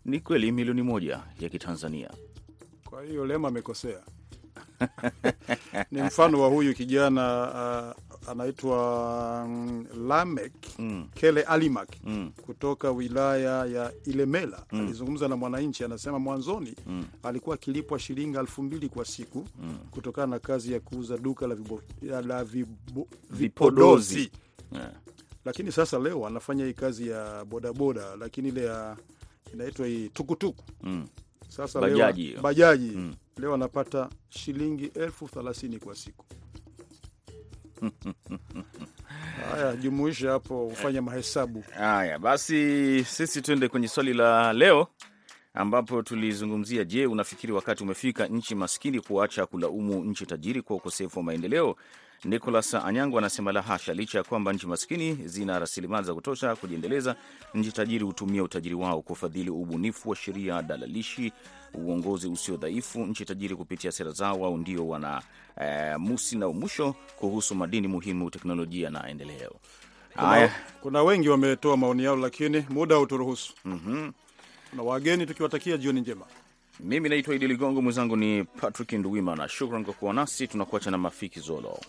ni 0.06 0.20
kweli 0.20 0.52
milioni 0.52 0.82
moja 0.82 1.20
ya 1.40 1.50
Kitanzania. 1.50 2.10
Kwa 2.90 3.04
hiyo 3.04 3.26
Lema 3.26 3.48
amekosea. 3.48 4.00
ni 5.92 6.02
mfano 6.02 6.42
wa 6.42 6.48
huyu 6.50 6.74
kijana 6.74 7.94
uh, 7.98 8.05
anaitwa 8.28 9.46
mm, 9.48 9.86
Lamek 10.08 10.54
Mm. 10.80 11.08
Kele 11.14 11.42
Alimak 11.44 11.90
Mm. 12.04 12.32
kutoka 12.46 12.92
wilaya 12.92 13.66
ya 13.66 13.92
Ilemela 14.06 14.66
Mm. 14.72 14.80
alizungumza 14.80 15.28
na 15.28 15.36
Mwananchi, 15.36 15.84
anasema 15.84 16.20
mwanzoni 16.20 16.76
Mm. 16.88 17.06
alikuwa 17.24 17.56
akilipwa 17.56 18.00
shilingi 18.00 18.38
elfu 18.38 18.64
mbili 18.64 18.90
kwa 18.90 19.06
siku 19.06 19.46
Mm. 19.64 19.78
kutokana 19.92 20.28
na 20.28 20.40
kazi 20.40 20.74
ya 20.74 20.80
kuuza 20.80 21.18
duka 21.18 21.48
la, 21.48 21.56
vibo, 21.56 21.82
la 22.02 22.44
vibo, 22.44 23.08
Vipodozi. 23.30 23.36
vipodozi, 23.40 24.32
Yeah. 24.72 24.92
lakini 25.46 25.72
sasa 25.72 26.00
leo 26.00 26.28
anafanya 26.28 26.66
hii 26.66 26.74
kazi 26.74 27.08
ya 27.08 27.46
bodaboda, 27.46 28.16
lakini 28.16 28.48
ile 28.50 28.66
ya 28.66 28.98
inaitwa 29.54 29.88
hii 29.88 30.10
tukutuku 30.10 30.64
Mm. 30.84 31.08
sasa 31.48 31.82
Bajaji 31.82 32.28
leo, 32.28 32.42
bajaji 32.42 32.92
Mm. 32.96 33.14
leo 33.38 33.54
anapata 33.54 34.10
shilingi 34.30 34.86
elfu 34.86 35.28
thelathini 35.28 35.80
kwa 35.80 35.96
siku. 35.96 36.26
Haya, 39.52 39.76
jumuisha 39.76 40.32
hapo, 40.32 40.68
ufanye 40.68 41.02
mahesabu. 41.02 41.64
Haya 41.78 42.20
basi, 42.20 43.04
sisi 43.08 43.42
tuende 43.42 43.68
kwenye 43.68 43.88
swali 43.88 44.14
la 44.14 44.54
leo 44.54 44.88
ambapo 45.54 46.02
tulizungumzia, 46.02 46.84
je, 46.84 47.06
unafikiri 47.06 47.54
wakati 47.54 47.84
umefika 47.84 48.28
nchi 48.28 48.56
maskini 48.56 49.00
kuacha 49.00 49.46
kulaumu 49.46 50.04
nchi 50.06 50.26
tajiri 50.26 50.62
kwa 50.62 50.76
ukosefu 50.76 51.20
wa 51.20 51.24
maendeleo? 51.26 51.76
Nicolas 52.24 52.74
Anyango 52.74 53.18
anasema 53.18 53.52
la 53.52 53.62
hasha, 53.62 53.94
licha 53.94 54.18
ya 54.18 54.24
kwamba 54.24 54.54
nchi 54.54 54.68
maskini 54.68 55.14
zina 55.28 55.60
rasilimali 55.60 56.06
za 56.08 56.14
kutosha 56.14 56.56
kujiendeleza, 56.56 57.16
nchi 57.54 57.72
tajiri 57.72 58.06
hutumia 58.06 58.44
utajiri 58.44 58.76
wao 58.76 59.02
kufadhili 59.02 59.50
ubunifu 59.50 60.10
wa 60.10 60.16
sheria 60.16 60.62
dalalishi, 60.62 61.34
uongozi 61.74 62.28
usio 62.28 62.58
dhaifu. 62.58 63.00
Nchi 63.06 63.26
tajiri 63.26 63.56
kupitia 63.56 63.92
sera 63.92 64.12
zao 64.12 64.40
wao 64.40 64.58
ndio 64.58 64.88
wana 64.88 65.22
e, 65.62 65.98
musi 65.98 66.38
na 66.38 66.48
umwisho 66.48 66.96
kuhusu 67.16 67.56
madini 67.56 67.88
muhimu, 67.88 68.30
teknolojia 68.30 68.90
na 68.90 69.10
endeleo. 69.10 69.56
Kuna, 70.14 70.28
Haya, 70.28 70.52
kuna 70.82 71.04
wengi 71.04 71.30
wametoa 71.30 71.78
maoni 71.78 72.04
yao, 72.04 72.16
lakini 72.16 72.66
muda 72.70 72.96
hauturuhusu. 72.96 73.54
mhm. 73.66 74.12
Na 74.74 74.84
wageni 74.84 75.26
tukiwatakia 75.26 75.78
jioni 75.78 76.02
njema. 76.02 76.26
Mimi 76.80 77.10
naitwa 77.10 77.36
Idi 77.36 77.48
Ligongo, 77.48 77.82
mwenzangu 77.82 78.16
ni 78.16 78.44
Patrick 78.44 78.92
Nduwimana. 78.94 79.50
Shukran 79.50 79.86
kwa 79.86 79.94
kuwa 79.94 80.14
nasi, 80.14 80.48
tunakuacha 80.48 80.92
na 80.92 80.98
Mafiki 80.98 81.40
Zolo. 81.40 81.80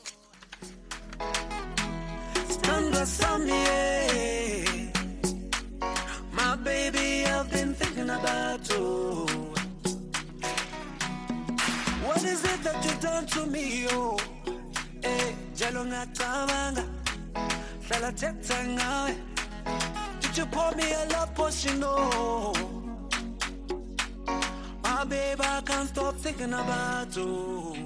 Babe, 25.05 25.41
I 25.41 25.61
can't 25.63 25.89
stop 25.89 26.15
thinking 26.17 26.53
about 26.53 27.15
you. 27.17 27.75